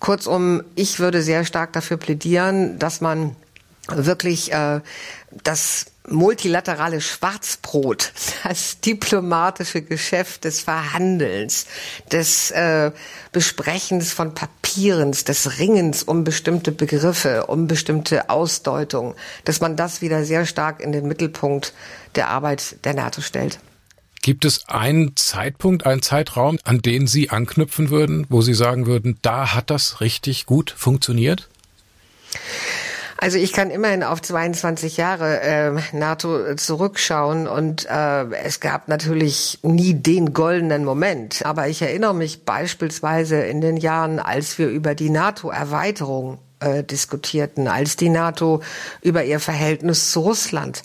Kurzum, 0.00 0.62
ich 0.74 0.98
würde 0.98 1.20
sehr 1.20 1.44
stark 1.44 1.74
dafür 1.74 1.98
plädieren, 1.98 2.78
dass 2.78 3.02
man 3.02 3.36
wirklich 3.88 4.52
äh, 4.52 4.80
das 5.44 5.86
multilaterale 6.08 7.00
Schwarzbrot, 7.00 8.12
das 8.44 8.80
diplomatische 8.80 9.82
Geschäft 9.82 10.44
des 10.44 10.60
Verhandelns, 10.60 11.66
des 12.10 12.50
äh, 12.50 12.92
Besprechens 13.32 14.12
von 14.12 14.34
Papierens, 14.34 15.24
des 15.24 15.58
Ringens 15.58 16.02
um 16.02 16.24
bestimmte 16.24 16.72
Begriffe, 16.72 17.46
um 17.46 17.66
bestimmte 17.66 18.30
Ausdeutungen, 18.30 19.14
dass 19.44 19.60
man 19.60 19.76
das 19.76 20.00
wieder 20.02 20.24
sehr 20.24 20.46
stark 20.46 20.80
in 20.80 20.92
den 20.92 21.06
Mittelpunkt 21.06 21.72
der 22.14 22.28
Arbeit 22.28 22.84
der 22.84 22.94
NATO 22.94 23.20
stellt. 23.20 23.58
Gibt 24.22 24.44
es 24.44 24.68
einen 24.68 25.14
Zeitpunkt, 25.14 25.86
einen 25.86 26.02
Zeitraum, 26.02 26.58
an 26.64 26.80
den 26.80 27.06
Sie 27.06 27.30
anknüpfen 27.30 27.90
würden, 27.90 28.26
wo 28.28 28.42
Sie 28.42 28.54
sagen 28.54 28.86
würden, 28.86 29.18
da 29.22 29.54
hat 29.54 29.70
das 29.70 30.00
richtig 30.00 30.46
gut 30.46 30.74
funktioniert? 30.76 31.48
Also 33.18 33.38
ich 33.38 33.52
kann 33.52 33.70
immerhin 33.70 34.02
auf 34.02 34.20
22 34.20 34.96
Jahre 34.98 35.40
äh, 35.40 35.72
NATO 35.92 36.54
zurückschauen 36.54 37.48
und 37.48 37.86
äh, 37.86 38.24
es 38.44 38.60
gab 38.60 38.88
natürlich 38.88 39.58
nie 39.62 39.94
den 39.94 40.32
goldenen 40.32 40.84
Moment. 40.84 41.44
Aber 41.44 41.68
ich 41.68 41.80
erinnere 41.80 42.14
mich 42.14 42.44
beispielsweise 42.44 43.36
in 43.42 43.60
den 43.60 43.76
Jahren, 43.76 44.18
als 44.18 44.58
wir 44.58 44.68
über 44.68 44.94
die 44.94 45.10
NATO-Erweiterung 45.10 46.38
äh, 46.60 46.82
diskutierten, 46.84 47.68
als 47.68 47.96
die 47.96 48.08
NATO 48.08 48.62
über 49.02 49.24
ihr 49.24 49.40
Verhältnis 49.40 50.10
zu 50.10 50.20
Russland 50.20 50.82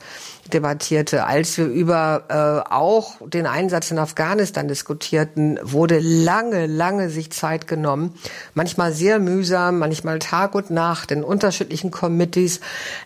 debattierte, 0.53 1.25
als 1.25 1.57
wir 1.57 1.65
über 1.65 2.23
äh, 2.29 2.71
auch 2.73 3.15
den 3.27 3.45
Einsatz 3.45 3.91
in 3.91 3.99
Afghanistan 3.99 4.67
diskutierten, 4.67 5.59
wurde 5.63 5.99
lange, 5.99 6.67
lange 6.67 7.09
sich 7.09 7.31
Zeit 7.31 7.67
genommen, 7.67 8.15
manchmal 8.53 8.93
sehr 8.93 9.19
mühsam, 9.19 9.79
manchmal 9.79 10.19
Tag 10.19 10.55
und 10.55 10.69
Nacht 10.69 11.11
in 11.11 11.23
unterschiedlichen 11.23 11.91
Committees, 11.91 12.59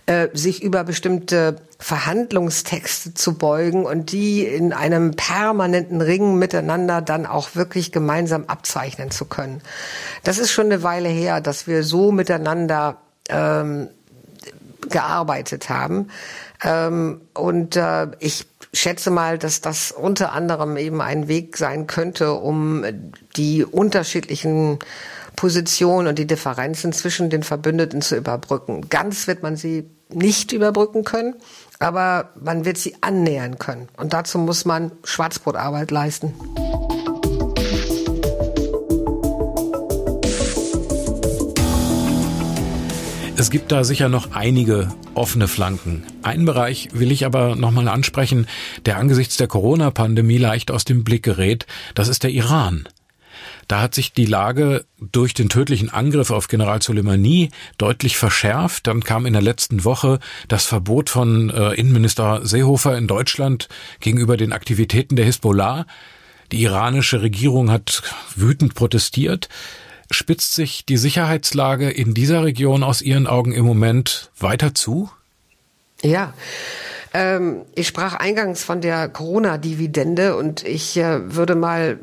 äh, 0.06 0.28
sich 0.34 0.64
über 0.64 0.84
bestimmte 0.84 1.58
Verhandlungstexte 1.80 3.14
zu 3.14 3.38
beugen 3.38 3.86
und 3.86 4.12
die 4.12 4.46
in 4.46 4.74
einem 4.74 5.16
permanenten 5.16 6.02
Ringen 6.02 6.40
miteinander 6.40 7.02
dann 7.02 7.26
auch 7.26 7.56
wirklich 7.56 7.92
gemeinsam 7.92 8.46
abzeichnen 8.48 9.12
zu 9.12 9.26
können. 9.26 9.62
Das 10.24 10.38
ist 10.38 10.52
schon 10.52 10.66
eine 10.68 10.84
Weile 10.84 11.10
her, 11.10 11.42
dass 11.42 11.68
wir 11.68 11.84
so 11.84 12.12
miteinander 12.12 12.98
ähm, 13.30 13.90
gearbeitet 14.90 15.70
haben. 15.70 16.10
Ähm, 16.64 17.22
und 17.34 17.76
äh, 17.76 18.08
ich 18.20 18.46
schätze 18.74 19.12
mal, 19.12 19.38
dass 19.38 19.62
das 19.62 19.92
unter 19.92 20.34
anderem 20.34 20.78
eben 20.78 21.02
ein 21.02 21.28
Weg 21.28 21.58
sein 21.58 21.88
könnte, 21.88 22.34
um 22.34 22.84
die 23.36 23.64
unterschiedlichen 23.64 24.80
Positionen 25.36 26.08
und 26.08 26.20
die 26.20 26.28
Differenzen 26.28 26.94
zwischen 26.94 27.30
den 27.30 27.44
Verbündeten 27.44 28.02
zu 28.02 28.16
überbrücken. 28.16 28.90
Ganz 28.90 29.28
wird 29.28 29.44
man 29.44 29.56
sie 29.56 29.90
nicht 30.10 30.52
überbrücken 30.52 31.04
können, 31.04 31.36
aber 31.80 32.30
man 32.40 32.66
wird 32.66 32.78
sie 32.78 32.96
annähern 33.02 33.60
können. 33.60 33.90
Und 33.98 34.14
dazu 34.14 34.38
muss 34.38 34.66
man 34.66 34.92
Schwarzbrotarbeit 35.04 35.92
leisten. 35.92 36.34
Es 43.38 43.50
gibt 43.50 43.74
da 43.74 43.84
sicher 43.84 44.08
noch 44.08 44.32
einige 44.32 44.94
offene 45.14 45.50
Flanken. 45.50 46.04
Einen 46.24 46.46
Bereich 46.46 46.88
will 46.94 47.12
ich 47.12 47.26
aber 47.26 47.58
nochmal 47.58 47.90
ansprechen, 47.90 48.48
der 48.86 48.98
angesichts 48.98 49.36
der 49.36 49.48
Corona-Pandemie 49.48 50.38
leicht 50.38 50.72
aus 50.72 50.86
dem 50.86 51.04
Blick 51.04 51.24
gerät. 51.24 51.66
Das 51.96 52.08
ist 52.08 52.24
der 52.24 52.32
Iran. 52.32 52.88
Da 53.68 53.82
hat 53.82 53.94
sich 53.94 54.14
die 54.14 54.26
Lage 54.26 54.86
durch 55.00 55.34
den 55.34 55.50
tödlichen 55.50 55.90
Angriff 55.90 56.32
auf 56.32 56.48
General 56.48 56.82
Soleimani 56.82 57.50
deutlich 57.78 58.16
verschärft. 58.16 58.88
Dann 58.88 59.04
kam 59.04 59.26
in 59.26 59.34
der 59.34 59.42
letzten 59.42 59.84
Woche 59.84 60.20
das 60.48 60.66
Verbot 60.66 61.10
von 61.10 61.50
äh, 61.50 61.74
Innenminister 61.74 62.40
Seehofer 62.46 62.98
in 62.98 63.08
Deutschland 63.08 63.68
gegenüber 64.00 64.38
den 64.38 64.54
Aktivitäten 64.54 65.18
der 65.18 65.26
Hisbollah. 65.26 65.86
Die 66.54 66.62
iranische 66.62 67.22
Regierung 67.22 67.70
hat 67.70 68.02
wütend 68.36 68.76
protestiert. 68.76 69.50
Spitzt 70.12 70.54
sich 70.54 70.86
die 70.86 70.98
Sicherheitslage 70.98 71.90
in 71.90 72.14
dieser 72.14 72.44
Region 72.44 72.84
aus 72.84 73.02
Ihren 73.02 73.28
Augen 73.28 73.52
im 73.52 73.66
Moment 73.66 74.32
weiter 74.38 74.76
zu? 74.76 75.10
Ja. 76.02 76.34
Ähm, 77.14 77.62
ich 77.76 77.88
sprach 77.88 78.14
eingangs 78.16 78.64
von 78.64 78.82
der 78.82 79.10
Corona-Dividende 79.10 80.36
und 80.36 80.64
ich 80.64 80.98
äh, 80.98 81.34
würde 81.34 81.56
mal 81.56 82.00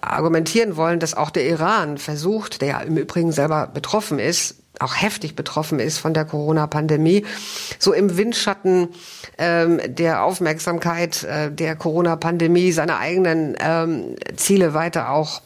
argumentieren 0.00 0.76
wollen, 0.76 1.00
dass 1.00 1.14
auch 1.14 1.30
der 1.30 1.46
Iran 1.46 1.98
versucht, 1.98 2.60
der 2.60 2.68
ja 2.68 2.80
im 2.80 2.96
Übrigen 2.96 3.32
selber 3.32 3.66
betroffen 3.66 4.18
ist, 4.18 4.56
auch 4.80 5.00
heftig 5.00 5.36
betroffen 5.36 5.78
ist 5.78 5.98
von 5.98 6.14
der 6.14 6.24
Corona-Pandemie, 6.24 7.24
so 7.78 7.92
im 7.92 8.16
Windschatten 8.16 8.88
ähm, 9.38 9.80
der 9.86 10.24
Aufmerksamkeit 10.24 11.24
äh, 11.24 11.50
der 11.50 11.76
Corona-Pandemie 11.76 12.72
seine 12.72 12.98
eigenen 12.98 13.56
ähm, 13.60 14.16
Ziele 14.36 14.74
weiter 14.74 15.10
auch 15.10 15.42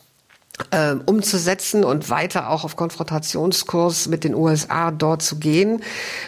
äh, 0.70 0.94
umzusetzen 1.06 1.84
und 1.84 2.10
weiter 2.10 2.50
auch 2.50 2.64
auf 2.64 2.76
Konfrontationskurs 2.76 4.08
mit 4.08 4.24
den 4.24 4.34
USA 4.34 4.90
dort 4.90 5.22
zu 5.22 5.38
gehen. 5.38 5.82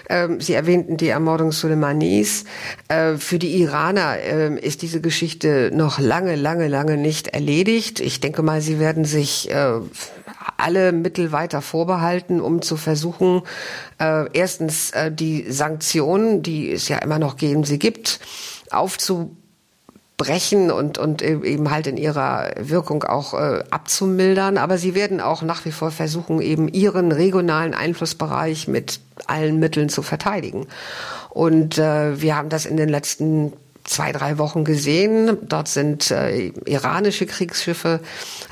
Ähm, 0.08 0.40
Sie 0.40 0.54
erwähnten 0.54 0.96
die 0.96 1.08
Ermordung 1.08 1.52
Soleimanis. 1.52 2.44
Äh, 2.88 3.16
für 3.16 3.38
die 3.38 3.60
Iraner 3.60 4.18
äh, 4.18 4.58
ist 4.58 4.82
diese 4.82 5.00
Geschichte 5.00 5.70
noch 5.72 5.98
lange, 5.98 6.36
lange, 6.36 6.68
lange 6.68 6.96
nicht 6.96 7.28
erledigt. 7.28 8.00
Ich 8.00 8.20
denke 8.20 8.42
mal, 8.42 8.60
sie 8.60 8.78
werden 8.78 9.04
sich 9.04 9.50
äh, 9.50 9.80
alle 10.56 10.92
Mittel 10.92 11.32
weiter 11.32 11.62
vorbehalten, 11.62 12.40
um 12.40 12.62
zu 12.62 12.76
versuchen, 12.76 13.42
äh, 13.98 14.26
erstens 14.32 14.92
die 15.10 15.50
Sanktionen, 15.50 16.42
die 16.42 16.72
es 16.72 16.88
ja 16.88 16.98
immer 16.98 17.18
noch 17.18 17.36
geben, 17.36 17.64
sie 17.64 17.78
gibt, 17.78 18.20
aufzu 18.70 19.36
brechen 20.20 20.70
und, 20.70 20.98
und 20.98 21.22
eben 21.22 21.70
halt 21.70 21.86
in 21.86 21.96
ihrer 21.96 22.50
Wirkung 22.60 23.04
auch 23.04 23.32
äh, 23.32 23.64
abzumildern. 23.70 24.58
Aber 24.58 24.76
sie 24.76 24.94
werden 24.94 25.18
auch 25.18 25.40
nach 25.40 25.64
wie 25.64 25.72
vor 25.72 25.90
versuchen, 25.90 26.42
eben 26.42 26.68
ihren 26.68 27.10
regionalen 27.10 27.72
Einflussbereich 27.72 28.68
mit 28.68 29.00
allen 29.26 29.58
Mitteln 29.58 29.88
zu 29.88 30.02
verteidigen. 30.02 30.66
Und 31.30 31.78
äh, 31.78 32.20
wir 32.20 32.36
haben 32.36 32.50
das 32.50 32.66
in 32.66 32.76
den 32.76 32.90
letzten 32.90 33.54
zwei, 33.84 34.12
drei 34.12 34.36
Wochen 34.36 34.64
gesehen. 34.64 35.38
Dort 35.40 35.68
sind 35.68 36.10
äh, 36.10 36.48
iranische 36.66 37.24
Kriegsschiffe 37.24 38.00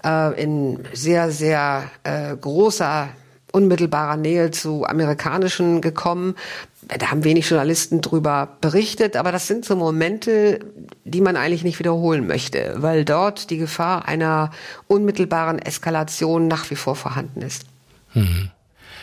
äh, 0.06 0.42
in 0.42 0.80
sehr, 0.94 1.30
sehr 1.30 1.90
äh, 2.02 2.34
großer 2.34 3.10
unmittelbarer 3.58 4.16
Nähe 4.16 4.52
zu 4.52 4.84
amerikanischen 4.84 5.80
gekommen. 5.80 6.36
Da 6.86 7.10
haben 7.10 7.24
wenig 7.24 7.50
Journalisten 7.50 8.00
drüber 8.00 8.56
berichtet, 8.60 9.16
aber 9.16 9.32
das 9.32 9.48
sind 9.48 9.64
so 9.64 9.74
Momente, 9.74 10.60
die 11.04 11.20
man 11.20 11.36
eigentlich 11.36 11.64
nicht 11.64 11.80
wiederholen 11.80 12.28
möchte, 12.28 12.76
weil 12.76 13.04
dort 13.04 13.50
die 13.50 13.58
Gefahr 13.58 14.06
einer 14.06 14.52
unmittelbaren 14.86 15.58
Eskalation 15.58 16.46
nach 16.46 16.70
wie 16.70 16.76
vor 16.76 16.94
vorhanden 16.94 17.42
ist. 17.42 17.64
Mhm. 18.14 18.50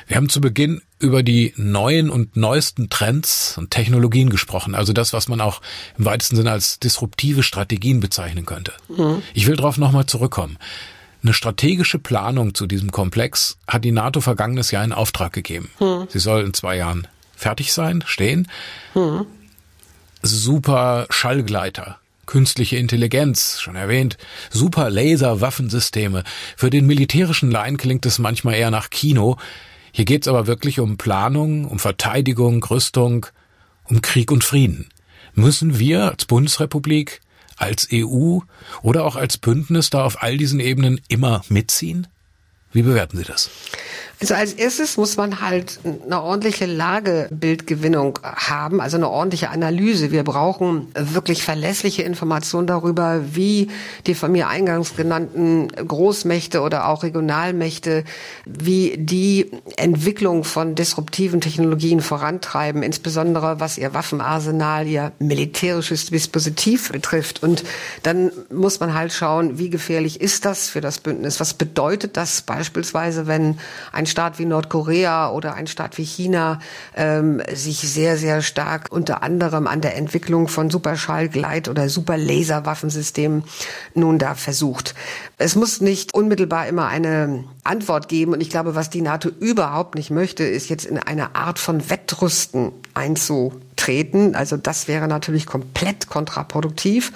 Wir 0.08 0.18
haben 0.18 0.30
zu 0.30 0.40
Beginn 0.40 0.82
über 1.00 1.22
die 1.24 1.54
neuen 1.58 2.10
und 2.10 2.38
neuesten 2.38 2.90
Trends 2.90 3.58
und 3.58 3.72
Technologien 3.72 4.30
gesprochen, 4.30 4.74
also 4.74 4.94
das, 4.94 5.14
was 5.14 5.28
man 5.28 5.42
auch 5.42 5.62
im 5.98 6.06
weitesten 6.06 6.36
Sinne 6.38 6.52
als 6.52 6.80
disruptive 6.80 7.44
Strategien 7.44 8.00
bezeichnen 8.00 8.46
könnte. 8.46 8.72
Mhm. 8.88 9.22
Ich 9.34 9.48
will 9.48 9.58
darauf 9.58 9.78
nochmal 9.78 10.06
zurückkommen. 10.06 10.58
Eine 11.26 11.34
strategische 11.34 11.98
Planung 11.98 12.54
zu 12.54 12.68
diesem 12.68 12.92
Komplex 12.92 13.58
hat 13.68 13.84
die 13.84 13.92
NATO 13.92 14.22
vergangenes 14.22 14.70
Jahr 14.70 14.84
in 14.84 14.94
Auftrag 14.94 15.34
gegeben. 15.34 15.72
Hm. 15.80 16.06
Sie 16.08 16.20
soll 16.20 16.44
in 16.44 16.54
zwei 16.54 16.78
Jahren 16.78 17.08
fertig 17.36 17.74
sein, 17.74 18.04
stehen. 18.06 18.48
Hm. 18.94 19.26
Super 20.22 21.08
Schallgleiter, 21.10 21.98
künstliche 22.28 22.78
Intelligenz, 22.78 23.60
schon 23.60 23.76
erwähnt, 23.76 24.20
super 24.52 24.92
Laser-Waffensysteme. 24.92 26.24
Für 26.56 26.70
den 26.70 26.86
militärischen 26.86 27.50
Laien 27.50 27.78
klingt 27.78 28.06
es 28.06 28.20
manchmal 28.20 28.54
eher 28.54 28.70
nach 28.70 28.92
Kino. 28.92 29.38
Hier 29.92 30.06
geht's 30.06 30.28
aber 30.28 30.46
wirklich 30.46 30.80
um 30.80 30.98
Planung, 30.98 31.66
um 31.66 31.80
Verteidigung, 31.80 32.64
Rüstung, 32.64 33.26
um 33.86 34.04
Krieg 34.04 34.32
und 34.32 34.44
Frieden. 34.44 34.90
Müssen 35.34 35.80
wir 35.80 36.12
als 36.12 36.26
Bundesrepublik 36.26 37.22
als 37.56 37.88
EU 37.92 38.40
oder 38.82 39.06
auch 39.06 39.16
als 39.16 39.38
Bündnis 39.38 39.90
da 39.90 40.04
auf 40.04 40.22
all 40.22 40.38
diesen 40.38 40.60
Ebenen 40.60 41.02
immer 41.08 41.44
mitziehen? 41.50 42.08
Wie 42.72 42.82
bewerten 42.82 43.18
Sie 43.18 43.24
das? 43.24 43.50
Also 44.22 44.34
als 44.34 44.54
erstes 44.54 44.96
muss 44.98 45.18
man 45.18 45.42
halt 45.42 45.80
eine 45.84 46.22
ordentliche 46.22 46.66
Lagebildgewinnung 46.66 48.20
haben, 48.24 48.80
also 48.80 48.96
eine 48.96 49.10
ordentliche 49.10 49.50
Analyse. 49.50 50.12
Wir 50.12 50.24
brauchen 50.24 50.88
wirklich 50.96 51.44
verlässliche 51.44 52.04
Informationen 52.04 52.66
darüber, 52.66 53.22
wie 53.34 53.70
die 54.08 54.16
von 54.16 54.32
mir 54.32 54.48
eingangs 54.48 54.96
genannten 54.96 55.68
Großmächte 55.68 56.62
oder 56.62 56.88
auch 56.88 57.04
Regionalmächte, 57.04 58.06
wie 58.46 58.96
die 58.98 59.52
Entwicklung 59.76 60.46
von 60.46 60.76
disruptiven 60.76 61.42
Technologien 61.42 62.00
vorantreiben, 62.00 62.84
insbesondere 62.84 63.60
was 63.60 63.78
ihr 63.78 63.94
Waffenarsenal, 63.94 64.88
ihr 64.88 65.12
militärisches 65.20 66.06
Dispositiv 66.06 66.92
betrifft. 66.92 67.44
Und 67.44 67.64
dann 68.04 68.32
muss 68.50 68.80
man 68.80 68.94
halt 68.94 69.12
schauen, 69.12 69.60
wie 69.60 69.70
gefährlich 69.70 70.22
ist 70.22 70.46
das 70.46 70.70
für 70.70 70.82
das 70.82 71.00
Bündnis? 71.00 71.42
Was 71.42 71.54
bedeutet 71.54 72.16
das 72.16 72.42
beispielsweise, 72.42 73.28
wenn 73.28 73.58
ein 73.92 74.05
ein 74.06 74.08
Staat 74.08 74.38
wie 74.38 74.46
Nordkorea 74.46 75.32
oder 75.32 75.56
ein 75.56 75.66
Staat 75.66 75.98
wie 75.98 76.04
China 76.04 76.60
ähm, 76.96 77.42
sich 77.52 77.80
sehr, 77.80 78.18
sehr 78.18 78.44
stark 78.44 78.92
unter 78.92 79.24
anderem 79.24 79.66
an 79.66 79.82
der 79.82 79.98
Entwicklung 79.98 80.48
von 80.48 80.70
Superschallgleit- 80.70 81.70
oder 81.70 81.90
Superlaserwaffensystemen 81.90 83.44
nun 83.96 84.20
da 84.20 84.36
versucht. 84.36 84.94
Es 85.40 85.56
muss 85.56 85.82
nicht 85.82 86.14
unmittelbar 86.14 86.68
immer 86.68 86.88
eine 86.88 87.46
Antwort 87.64 88.08
geben. 88.08 88.34
Und 88.34 88.42
ich 88.42 88.52
glaube, 88.52 88.76
was 88.76 88.92
die 88.92 89.02
NATO 89.02 89.30
überhaupt 89.40 89.96
nicht 89.96 90.12
möchte, 90.12 90.44
ist 90.44 90.70
jetzt 90.70 90.86
in 90.86 91.00
eine 91.00 91.36
Art 91.36 91.58
von 91.58 91.90
Wettrüsten 91.90 92.72
einzutreten. 92.94 94.36
Also 94.36 94.56
das 94.56 94.88
wäre 94.88 95.08
natürlich 95.08 95.48
komplett 95.48 96.10
kontraproduktiv. 96.10 97.12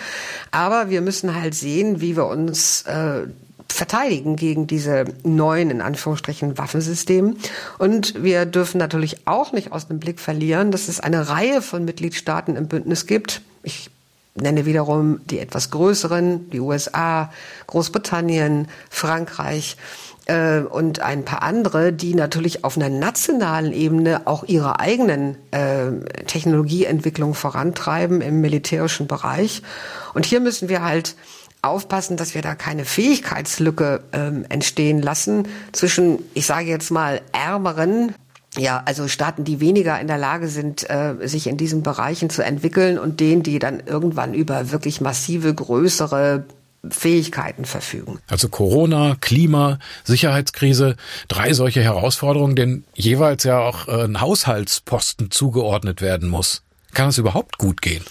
Aber 0.49 0.89
wir 0.89 1.02
müssen 1.02 1.39
halt 1.39 1.54
sehen, 1.54 2.02
wie 2.02 2.17
wir 2.17 2.25
uns 2.25 2.82
äh, 2.84 3.28
verteidigen 3.71 4.36
gegen 4.36 4.67
diese 4.67 5.05
neuen, 5.23 5.69
in 5.69 5.82
Anführungsstrichen, 5.82 6.58
Waffensysteme. 6.58 7.36
Und 7.77 8.23
wir 8.23 8.45
dürfen 8.45 8.77
natürlich 8.77 9.27
auch 9.27 9.51
nicht 9.51 9.71
aus 9.71 9.88
dem 9.88 9.99
Blick 9.99 10.19
verlieren, 10.19 10.71
dass 10.71 10.88
es 10.88 10.99
eine 10.99 11.29
Reihe 11.29 11.62
von 11.62 11.86
Mitgliedstaaten 11.86 12.55
im 12.55 12.67
Bündnis 12.67 13.05
gibt. 13.05 13.41
Ich 13.63 13.89
nenne 14.36 14.65
wiederum 14.65 15.21
die 15.25 15.39
etwas 15.39 15.71
größeren, 15.71 16.49
die 16.49 16.60
USA, 16.60 17.32
Großbritannien, 17.67 18.67
Frankreich 18.89 19.77
äh, 20.25 20.60
und 20.60 20.99
ein 21.01 21.25
paar 21.25 21.41
andere, 21.41 21.91
die 21.91 22.15
natürlich 22.15 22.63
auf 22.63 22.77
einer 22.77 22.89
nationalen 22.89 23.73
Ebene 23.73 24.21
auch 24.25 24.43
ihre 24.45 24.79
eigenen 24.79 25.36
äh, 25.51 25.91
Technologieentwicklung 26.25 27.34
vorantreiben 27.34 28.21
im 28.21 28.41
militärischen 28.41 29.08
Bereich. 29.08 29.62
Und 30.13 30.25
hier 30.25 30.39
müssen 30.39 30.69
wir 30.69 30.84
halt 30.84 31.15
aufpassen, 31.62 32.17
dass 32.17 32.36
wir 32.36 32.41
da 32.41 32.56
keine 32.56 32.86
Fähigkeitslücke 32.86 34.02
ähm, 34.13 34.45
entstehen 34.50 35.02
lassen 35.02 35.48
zwischen, 35.72 36.19
ich 36.34 36.45
sage 36.45 36.67
jetzt 36.67 36.91
mal, 36.91 37.22
ärmeren 37.32 38.13
ja, 38.58 38.82
also 38.86 39.08
Staaten, 39.08 39.43
die 39.43 39.60
weniger 39.60 40.00
in 40.00 40.08
der 40.08 40.17
Lage 40.17 40.48
sind, 40.48 40.89
äh, 40.89 41.15
sich 41.28 41.48
in 41.48 41.58
diesen 41.58 41.84
Bereichen 41.84 42.30
zu 42.30 42.43
entwickeln 42.43 42.98
und 42.98 43.19
denen, 43.19 43.43
die 43.43 43.60
dann 43.60 43.80
irgendwann 43.86 44.34
über 44.34 44.72
wirklich 44.72 45.02
massive, 45.02 45.54
größere 45.54 46.45
Fähigkeiten 46.89 47.65
verfügen. 47.65 48.19
Also 48.28 48.48
Corona, 48.50 49.17
Klima, 49.19 49.80
Sicherheitskrise, 50.04 50.95
drei 51.28 51.54
solche 51.54 51.84
Herausforderungen, 51.84 52.56
denen 52.56 52.86
jeweils 52.95 53.43
ja 53.43 53.60
auch 53.60 53.88
äh, 53.88 54.06
ein 54.06 54.22
Haushaltsposten 54.22 55.30
zugeordnet 55.30 56.02
werden 56.02 56.30
muss. 56.30 56.63
Kann 56.93 57.10
es 57.10 57.17
überhaupt 57.17 57.58
gut 57.58 57.82
gehen? 57.82 58.04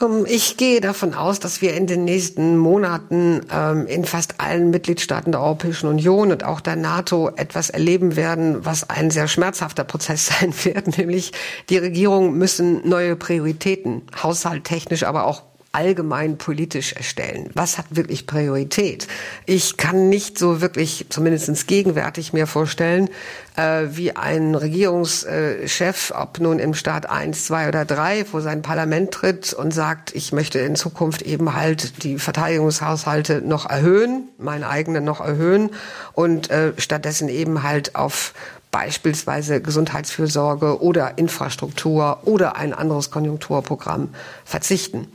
Ähm, 0.00 0.26
ich 0.28 0.56
gehe 0.56 0.80
davon 0.80 1.14
aus, 1.14 1.40
dass 1.40 1.60
wir 1.62 1.74
in 1.74 1.86
den 1.86 2.04
nächsten 2.04 2.56
Monaten 2.56 3.40
ähm, 3.52 3.86
in 3.86 4.04
fast 4.04 4.40
allen 4.40 4.70
Mitgliedstaaten 4.70 5.32
der 5.32 5.42
Europäischen 5.42 5.88
Union 5.88 6.32
und 6.32 6.44
auch 6.44 6.60
der 6.60 6.76
NATO 6.76 7.30
etwas 7.36 7.70
erleben 7.70 8.16
werden, 8.16 8.64
was 8.64 8.88
ein 8.88 9.10
sehr 9.10 9.28
schmerzhafter 9.28 9.84
Prozess 9.84 10.26
sein 10.40 10.52
wird, 10.64 10.98
nämlich 10.98 11.32
die 11.68 11.78
Regierungen 11.78 12.36
müssen 12.38 12.88
neue 12.88 13.16
Prioritäten, 13.16 14.02
haushalttechnisch, 14.22 15.04
aber 15.04 15.24
auch 15.24 15.42
allgemein 15.72 16.38
politisch 16.38 16.94
erstellen. 16.94 17.50
Was 17.54 17.76
hat 17.76 17.86
wirklich 17.90 18.26
Priorität? 18.26 19.06
Ich 19.44 19.76
kann 19.76 20.08
nicht 20.08 20.38
so 20.38 20.60
wirklich, 20.60 21.06
zumindest 21.10 21.66
gegenwärtig 21.66 22.32
mir 22.32 22.46
vorstellen, 22.46 23.10
äh, 23.56 23.84
wie 23.90 24.16
ein 24.16 24.54
Regierungschef, 24.54 26.12
ob 26.16 26.40
nun 26.40 26.58
im 26.58 26.72
Staat 26.72 27.08
1, 27.10 27.44
2 27.46 27.68
oder 27.68 27.84
3, 27.84 28.24
vor 28.24 28.40
sein 28.40 28.62
Parlament 28.62 29.12
tritt 29.12 29.52
und 29.52 29.72
sagt, 29.72 30.14
ich 30.14 30.32
möchte 30.32 30.58
in 30.58 30.74
Zukunft 30.74 31.22
eben 31.22 31.54
halt 31.54 32.02
die 32.02 32.18
Verteidigungshaushalte 32.18 33.42
noch 33.42 33.68
erhöhen, 33.68 34.28
meine 34.38 34.68
eigenen 34.68 35.04
noch 35.04 35.20
erhöhen 35.20 35.70
und 36.14 36.50
äh, 36.50 36.72
stattdessen 36.78 37.28
eben 37.28 37.62
halt 37.62 37.94
auf 37.94 38.32
beispielsweise 38.70 39.60
Gesundheitsfürsorge 39.60 40.82
oder 40.82 41.18
Infrastruktur 41.18 42.20
oder 42.24 42.56
ein 42.56 42.74
anderes 42.74 43.10
Konjunkturprogramm 43.10 44.14
verzichten. 44.44 45.08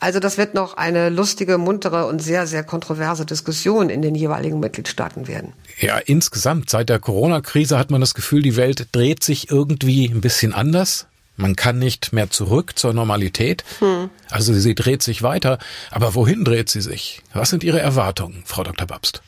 Also 0.00 0.20
das 0.20 0.38
wird 0.38 0.54
noch 0.54 0.76
eine 0.76 1.08
lustige, 1.08 1.58
muntere 1.58 2.06
und 2.06 2.20
sehr, 2.20 2.46
sehr 2.46 2.62
kontroverse 2.62 3.26
Diskussion 3.26 3.90
in 3.90 4.02
den 4.02 4.14
jeweiligen 4.14 4.60
Mitgliedstaaten 4.60 5.26
werden. 5.26 5.52
Ja, 5.80 5.98
insgesamt 5.98 6.70
seit 6.70 6.88
der 6.88 6.98
Corona-Krise 6.98 7.78
hat 7.78 7.90
man 7.90 8.00
das 8.00 8.14
Gefühl, 8.14 8.42
die 8.42 8.56
Welt 8.56 8.88
dreht 8.92 9.24
sich 9.24 9.50
irgendwie 9.50 10.08
ein 10.08 10.20
bisschen 10.20 10.52
anders. 10.52 11.06
Man 11.36 11.54
kann 11.54 11.78
nicht 11.78 12.12
mehr 12.12 12.30
zurück 12.30 12.76
zur 12.76 12.92
Normalität. 12.92 13.64
Hm. 13.78 14.10
Also 14.28 14.52
sie 14.52 14.74
dreht 14.74 15.04
sich 15.04 15.22
weiter. 15.22 15.58
Aber 15.92 16.16
wohin 16.16 16.44
dreht 16.44 16.68
sie 16.68 16.80
sich? 16.80 17.22
Was 17.32 17.50
sind 17.50 17.62
Ihre 17.62 17.78
Erwartungen, 17.78 18.42
Frau 18.44 18.64
Dr. 18.64 18.88
Babst? 18.88 19.22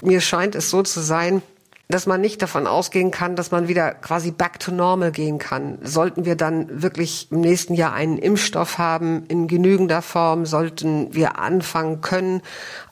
Mir 0.00 0.20
scheint 0.20 0.54
es 0.54 0.70
so 0.70 0.82
zu 0.82 1.00
sein, 1.00 1.42
dass 1.88 2.06
man 2.06 2.20
nicht 2.20 2.42
davon 2.42 2.66
ausgehen 2.66 3.10
kann, 3.10 3.34
dass 3.34 3.50
man 3.50 3.66
wieder 3.66 3.92
quasi 3.94 4.30
back 4.30 4.60
to 4.60 4.70
normal 4.70 5.10
gehen 5.10 5.38
kann. 5.38 5.78
Sollten 5.82 6.26
wir 6.26 6.36
dann 6.36 6.82
wirklich 6.82 7.28
im 7.30 7.40
nächsten 7.40 7.74
Jahr 7.74 7.94
einen 7.94 8.18
Impfstoff 8.18 8.76
haben 8.76 9.24
in 9.28 9.48
genügender 9.48 10.02
Form, 10.02 10.44
sollten 10.44 11.14
wir 11.14 11.38
anfangen 11.38 12.02
können, 12.02 12.42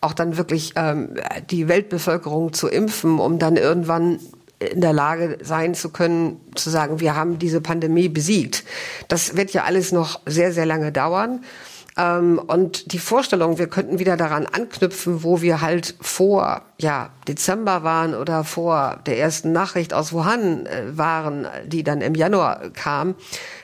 auch 0.01 0.15
dann 0.15 0.39
wirklich 0.39 0.73
ähm, 0.77 1.11
die 1.51 1.69
Weltbevölkerung 1.69 2.55
zu 2.55 2.69
impfen, 2.69 3.19
um 3.19 3.39
dann 3.39 3.57
irgendwann 3.57 4.19
in 4.59 4.81
der 4.81 4.95
Lage 4.95 5.39
sein 5.43 5.75
zu 5.75 5.91
können, 5.91 6.41
zu 6.55 6.71
sagen, 6.71 6.99
wir 6.99 7.15
haben 7.15 7.39
diese 7.39 7.61
Pandemie 7.61 8.09
besiegt. 8.09 8.65
Das 9.09 9.37
wird 9.37 9.53
ja 9.53 9.65
alles 9.65 9.93
noch 9.93 10.21
sehr, 10.25 10.53
sehr 10.53 10.65
lange 10.65 10.93
dauern. 10.93 11.45
Ähm, 11.97 12.39
und 12.39 12.93
die 12.93 12.99
Vorstellung, 12.99 13.59
wir 13.59 13.69
könnten 13.69 13.99
wieder 13.99 14.17
daran 14.17 14.47
anknüpfen, 14.47 15.23
wo 15.23 15.41
wir 15.41 15.61
halt 15.61 15.95
vor 16.01 16.63
ja, 16.79 17.11
Dezember 17.27 17.83
waren 17.83 18.15
oder 18.15 18.45
vor 18.45 19.01
der 19.07 19.19
ersten 19.19 19.53
Nachricht 19.53 19.95
aus 19.95 20.13
Wuhan 20.13 20.67
äh, 20.67 20.97
waren, 20.97 21.47
die 21.67 21.83
dann 21.83 22.03
im 22.03 22.15
Januar 22.15 22.71
kam, 22.71 23.15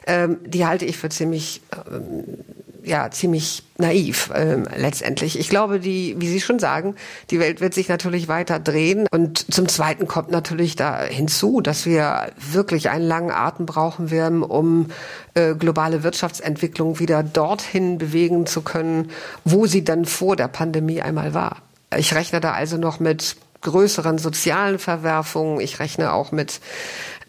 ähm, 0.06 0.38
die 0.44 0.66
halte 0.66 0.86
ich 0.86 0.96
für 0.96 1.10
ziemlich 1.10 1.60
ähm, 1.90 2.38
ja 2.84 3.10
ziemlich 3.10 3.62
naiv 3.78 4.30
ähm, 4.34 4.66
letztendlich. 4.76 5.38
Ich 5.38 5.48
glaube, 5.48 5.80
die, 5.80 6.14
wie 6.18 6.28
Sie 6.28 6.40
schon 6.40 6.58
sagen, 6.58 6.94
die 7.30 7.38
Welt 7.38 7.60
wird 7.60 7.74
sich 7.74 7.88
natürlich 7.88 8.28
weiter 8.28 8.58
drehen. 8.58 9.06
Und 9.10 9.52
zum 9.52 9.68
Zweiten 9.68 10.06
kommt 10.06 10.30
natürlich 10.30 10.76
da 10.76 11.02
hinzu, 11.02 11.60
dass 11.60 11.86
wir 11.86 12.30
wirklich 12.36 12.90
einen 12.90 13.06
langen 13.06 13.30
Atem 13.30 13.66
brauchen 13.66 14.10
werden, 14.10 14.42
um 14.42 14.90
äh, 15.34 15.54
globale 15.54 16.02
Wirtschaftsentwicklung 16.02 16.98
wieder 16.98 17.22
dorthin 17.22 17.98
bewegen 17.98 18.46
zu 18.46 18.62
können, 18.62 19.10
wo 19.44 19.66
sie 19.66 19.84
dann 19.84 20.04
vor 20.04 20.36
der 20.36 20.48
Pandemie 20.48 21.02
einmal 21.02 21.34
war. 21.34 21.58
Ich 21.96 22.14
rechne 22.14 22.40
da 22.40 22.52
also 22.52 22.78
noch 22.78 23.00
mit 23.00 23.36
größeren 23.62 24.18
sozialen 24.18 24.78
Verwerfungen. 24.78 25.60
Ich 25.60 25.78
rechne 25.78 26.12
auch 26.12 26.32
mit 26.32 26.60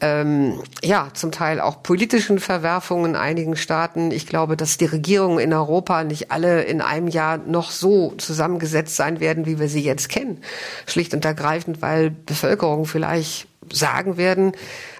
ähm, 0.04 0.62
ja 0.84 1.08
zum 1.14 1.32
Teil 1.32 1.62
auch 1.62 1.82
politischen 1.82 2.40
Verwerfungen 2.40 3.12
in 3.12 3.16
einigen 3.16 3.56
Staaten. 3.56 4.12
Ich 4.12 4.28
glaube, 4.28 4.58
dass 4.58 4.78
die 4.78 4.86
Regierungen 4.86 5.40
in 5.40 5.54
Europa 5.54 6.04
nicht 6.04 6.30
alle 6.30 6.64
in 6.64 6.82
einem 6.82 7.08
Jahr 7.08 7.38
noch 7.38 7.72
so 7.72 8.14
zusammengesetzt 8.18 8.98
sein 8.98 9.22
werden, 9.22 9.46
wie 9.46 9.60
wir 9.60 9.70
sie 9.70 9.82
jetzt 9.82 10.10
kennen. 10.10 10.42
Schlicht 10.86 11.14
und 11.14 11.24
ergreifend, 11.24 11.82
weil 11.82 12.10
Bevölkerung 12.12 12.86
vielleicht 12.86 13.48
sagen 13.72 14.18
werden, 14.18 14.52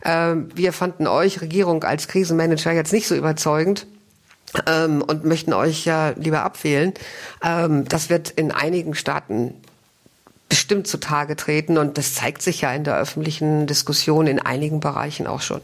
äh, 0.04 0.36
wir 0.56 0.72
fanden 0.72 1.06
euch 1.08 1.42
Regierung 1.42 1.84
als 1.84 2.08
Krisenmanager 2.08 2.72
jetzt 2.72 2.94
nicht 2.94 3.08
so 3.08 3.16
überzeugend 3.16 3.86
ähm, 4.68 5.02
und 5.02 5.26
möchten 5.26 5.52
euch 5.52 5.84
ja 5.84 6.14
lieber 6.16 6.44
abwählen. 6.44 6.94
Ähm, 7.44 7.84
das 7.90 8.10
wird 8.10 8.30
in 8.30 8.54
einigen 8.54 8.96
Staaten 8.96 9.56
bestimmt 10.54 10.86
zutage 10.86 11.36
treten. 11.36 11.80
Und 11.80 11.98
das 11.98 12.14
zeigt 12.14 12.44
sich 12.44 12.62
ja 12.62 12.72
in 12.72 12.84
der 12.84 12.96
öffentlichen 12.96 13.66
Diskussion 13.66 14.28
in 14.28 14.40
einigen 14.40 14.82
Bereichen 14.82 15.26
auch 15.26 15.42
schon. 15.42 15.62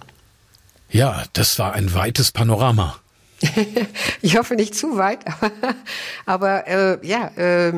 Ja, 0.90 1.26
das 1.34 1.60
war 1.60 1.74
ein 1.74 1.94
weites 1.94 2.32
Panorama. 2.32 2.96
ich 4.24 4.36
hoffe 4.36 4.56
nicht 4.56 4.74
zu 4.74 4.98
weit, 4.98 5.20
aber 6.26 6.68
äh, 6.68 7.08
ja, 7.08 7.28
äh, 7.36 7.74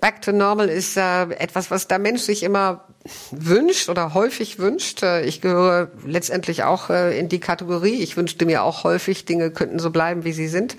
Back 0.00 0.22
to 0.22 0.30
Normal 0.30 0.68
ist 0.68 0.96
äh, 0.96 1.22
etwas, 1.30 1.72
was 1.72 1.88
der 1.88 1.98
Mensch 1.98 2.22
sich 2.22 2.44
immer 2.44 2.84
wünscht 3.30 3.88
oder 3.88 4.14
häufig 4.14 4.58
wünscht. 4.58 5.02
Äh, 5.02 5.22
ich 5.24 5.40
gehöre 5.40 5.90
letztendlich 6.06 6.62
auch 6.62 6.90
äh, 6.90 7.18
in 7.18 7.28
die 7.28 7.40
Kategorie. 7.40 8.02
Ich 8.02 8.16
wünschte 8.16 8.46
mir 8.46 8.62
auch 8.62 8.84
häufig, 8.84 9.24
Dinge 9.24 9.50
könnten 9.50 9.78
so 9.78 9.90
bleiben, 9.90 10.24
wie 10.24 10.32
sie 10.32 10.48
sind. 10.48 10.76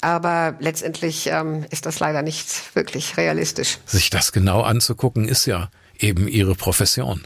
Aber 0.00 0.54
letztendlich 0.60 1.26
ähm, 1.26 1.64
ist 1.70 1.86
das 1.86 2.00
leider 2.00 2.22
nicht 2.22 2.74
wirklich 2.74 3.16
realistisch. 3.16 3.78
Sich 3.84 4.10
das 4.10 4.32
genau 4.32 4.62
anzugucken, 4.62 5.28
ist 5.28 5.46
ja 5.46 5.70
eben 5.98 6.28
Ihre 6.28 6.54
Profession. 6.54 7.22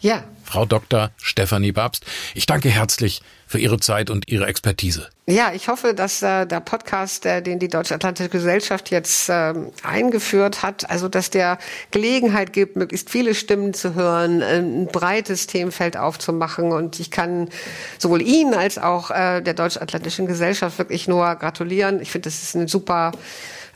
Ja. 0.00 0.24
Frau 0.54 0.66
Dr. 0.66 1.10
Stefanie 1.16 1.72
Babst, 1.72 2.04
ich 2.32 2.46
danke 2.46 2.68
herzlich 2.68 3.22
für 3.48 3.58
Ihre 3.58 3.80
Zeit 3.80 4.08
und 4.08 4.30
Ihre 4.30 4.46
Expertise. 4.46 5.08
Ja, 5.26 5.52
ich 5.52 5.66
hoffe, 5.66 5.94
dass 5.94 6.22
äh, 6.22 6.46
der 6.46 6.60
Podcast, 6.60 7.26
äh, 7.26 7.42
den 7.42 7.58
die 7.58 7.66
Deutsche 7.66 7.92
Atlantische 7.92 8.28
Gesellschaft 8.28 8.92
jetzt 8.92 9.28
äh, 9.28 9.52
eingeführt 9.82 10.62
hat, 10.62 10.88
also 10.88 11.08
dass 11.08 11.30
der 11.30 11.58
Gelegenheit 11.90 12.52
gibt, 12.52 12.76
möglichst 12.76 13.10
viele 13.10 13.34
Stimmen 13.34 13.74
zu 13.74 13.96
hören, 13.96 14.42
äh, 14.42 14.58
ein 14.58 14.86
breites 14.86 15.48
Themenfeld 15.48 15.96
aufzumachen. 15.96 16.70
Und 16.70 17.00
ich 17.00 17.10
kann 17.10 17.48
sowohl 17.98 18.22
Ihnen 18.22 18.54
als 18.54 18.78
auch 18.78 19.10
äh, 19.10 19.40
der 19.40 19.54
Deutsch 19.54 19.78
Atlantischen 19.78 20.26
Gesellschaft 20.28 20.78
wirklich 20.78 21.08
nur 21.08 21.34
gratulieren. 21.34 22.00
Ich 22.00 22.12
finde, 22.12 22.28
das 22.28 22.44
ist 22.44 22.54
eine 22.54 22.68
super 22.68 23.10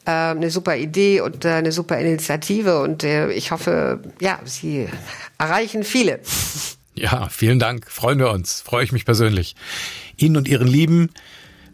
äh, 0.09 0.31
eine 0.31 0.51
super 0.51 0.77
Idee 0.77 1.21
und 1.21 1.45
äh, 1.45 1.51
eine 1.51 1.71
super 1.71 1.99
Initiative 1.99 2.81
und 2.81 3.05
äh, 3.05 3.31
ich 3.31 3.51
hoffe, 3.51 4.01
ja, 4.21 4.41
Sie 4.45 4.89
erreichen 5.37 5.85
viele. 5.85 6.21
Ja, 6.95 7.29
vielen 7.29 7.59
Dank. 7.59 7.91
Freuen 7.91 8.19
wir 8.19 8.31
uns. 8.31 8.63
Freue 8.63 8.85
ich 8.85 8.93
mich 8.93 9.05
persönlich. 9.05 9.55
Ihnen 10.17 10.37
und 10.37 10.49
Ihren 10.49 10.67
Lieben 10.67 11.11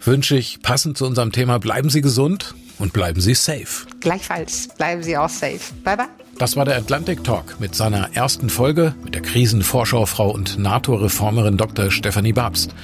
wünsche 0.01 0.37
ich 0.37 0.61
passend 0.63 0.99
zu 0.99 1.07
unserem 1.07 1.33
Thema, 1.33 1.59
bleiben 1.59 1.89
Sie 1.89 2.01
gesund 2.01 2.55
und 2.79 2.93
bleiben 2.93 3.21
Sie 3.21 3.35
safe. 3.35 3.87
Gleichfalls 4.01 4.69
bleiben 4.77 5.03
Sie 5.03 5.17
auch 5.17 5.31
safe. 5.31 5.61
Bye 5.85 5.97
bye. 5.97 6.24
Das 6.39 6.57
war 6.57 6.65
der 6.65 6.77
Atlantic 6.77 7.23
Talk 7.23 7.61
mit 7.61 7.77
seiner 7.77 8.17
ersten 8.17 8.51
Folge 8.51 8.95
mit 9.05 9.15
der 9.15 9.23
Krisenvorschaufrau 9.23 10.31
und 10.31 10.59
NATO-Reformerin 10.59 11.57
Dr. 11.57 11.93
Stefanie 11.93 12.33
Babst. 12.33 12.75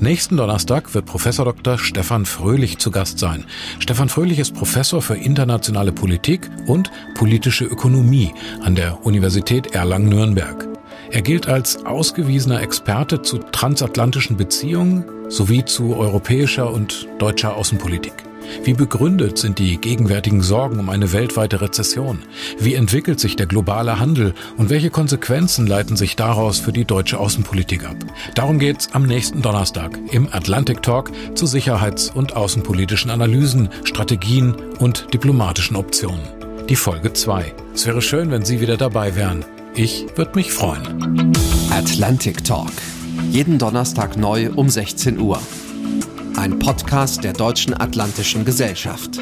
Nächsten 0.00 0.36
Donnerstag 0.36 0.92
wird 0.92 1.06
Professor 1.06 1.44
Dr. 1.44 1.78
Stefan 1.78 2.26
Fröhlich 2.26 2.78
zu 2.78 2.90
Gast 2.90 3.20
sein. 3.20 3.44
Stefan 3.78 4.08
Fröhlich 4.08 4.40
ist 4.40 4.54
Professor 4.54 5.00
für 5.02 5.14
internationale 5.14 5.92
Politik 5.92 6.50
und 6.66 6.90
politische 7.14 7.64
Ökonomie 7.64 8.34
an 8.62 8.74
der 8.74 9.06
Universität 9.06 9.72
Erlangen-Nürnberg. 9.72 10.66
Er 11.10 11.22
gilt 11.22 11.46
als 11.46 11.86
ausgewiesener 11.86 12.60
Experte 12.60 13.22
zu 13.22 13.38
transatlantischen 13.38 14.36
Beziehungen 14.36 15.04
sowie 15.28 15.64
zu 15.64 15.96
europäischer 15.96 16.72
und 16.72 17.06
deutscher 17.18 17.56
Außenpolitik. 17.56 18.25
Wie 18.64 18.74
begründet 18.74 19.38
sind 19.38 19.58
die 19.58 19.78
gegenwärtigen 19.78 20.42
Sorgen 20.42 20.78
um 20.78 20.90
eine 20.90 21.12
weltweite 21.12 21.60
Rezession? 21.60 22.22
Wie 22.58 22.74
entwickelt 22.74 23.20
sich 23.20 23.36
der 23.36 23.46
globale 23.46 24.00
Handel 24.00 24.34
und 24.56 24.70
welche 24.70 24.90
Konsequenzen 24.90 25.66
leiten 25.66 25.96
sich 25.96 26.16
daraus 26.16 26.58
für 26.58 26.72
die 26.72 26.84
deutsche 26.84 27.18
Außenpolitik 27.18 27.84
ab? 27.84 27.96
Darum 28.34 28.58
geht's 28.58 28.88
am 28.92 29.04
nächsten 29.06 29.42
Donnerstag 29.42 29.98
im 30.10 30.28
Atlantic 30.32 30.82
Talk 30.82 31.10
zu 31.34 31.46
sicherheits- 31.46 32.10
und 32.10 32.36
außenpolitischen 32.36 33.10
Analysen, 33.10 33.68
Strategien 33.84 34.54
und 34.78 35.12
diplomatischen 35.12 35.76
Optionen. 35.76 36.22
Die 36.68 36.76
Folge 36.76 37.12
2. 37.12 37.54
Es 37.74 37.86
wäre 37.86 38.02
schön, 38.02 38.30
wenn 38.30 38.44
Sie 38.44 38.60
wieder 38.60 38.76
dabei 38.76 39.14
wären. 39.14 39.44
Ich 39.74 40.06
würde 40.16 40.32
mich 40.34 40.50
freuen. 40.52 41.32
Atlantic 41.70 42.42
Talk. 42.42 42.72
Jeden 43.30 43.58
Donnerstag 43.58 44.16
neu 44.16 44.50
um 44.54 44.68
16 44.68 45.18
Uhr. 45.20 45.38
Ein 46.36 46.58
Podcast 46.58 47.24
der 47.24 47.32
Deutschen 47.32 47.72
Atlantischen 47.72 48.44
Gesellschaft. 48.44 49.18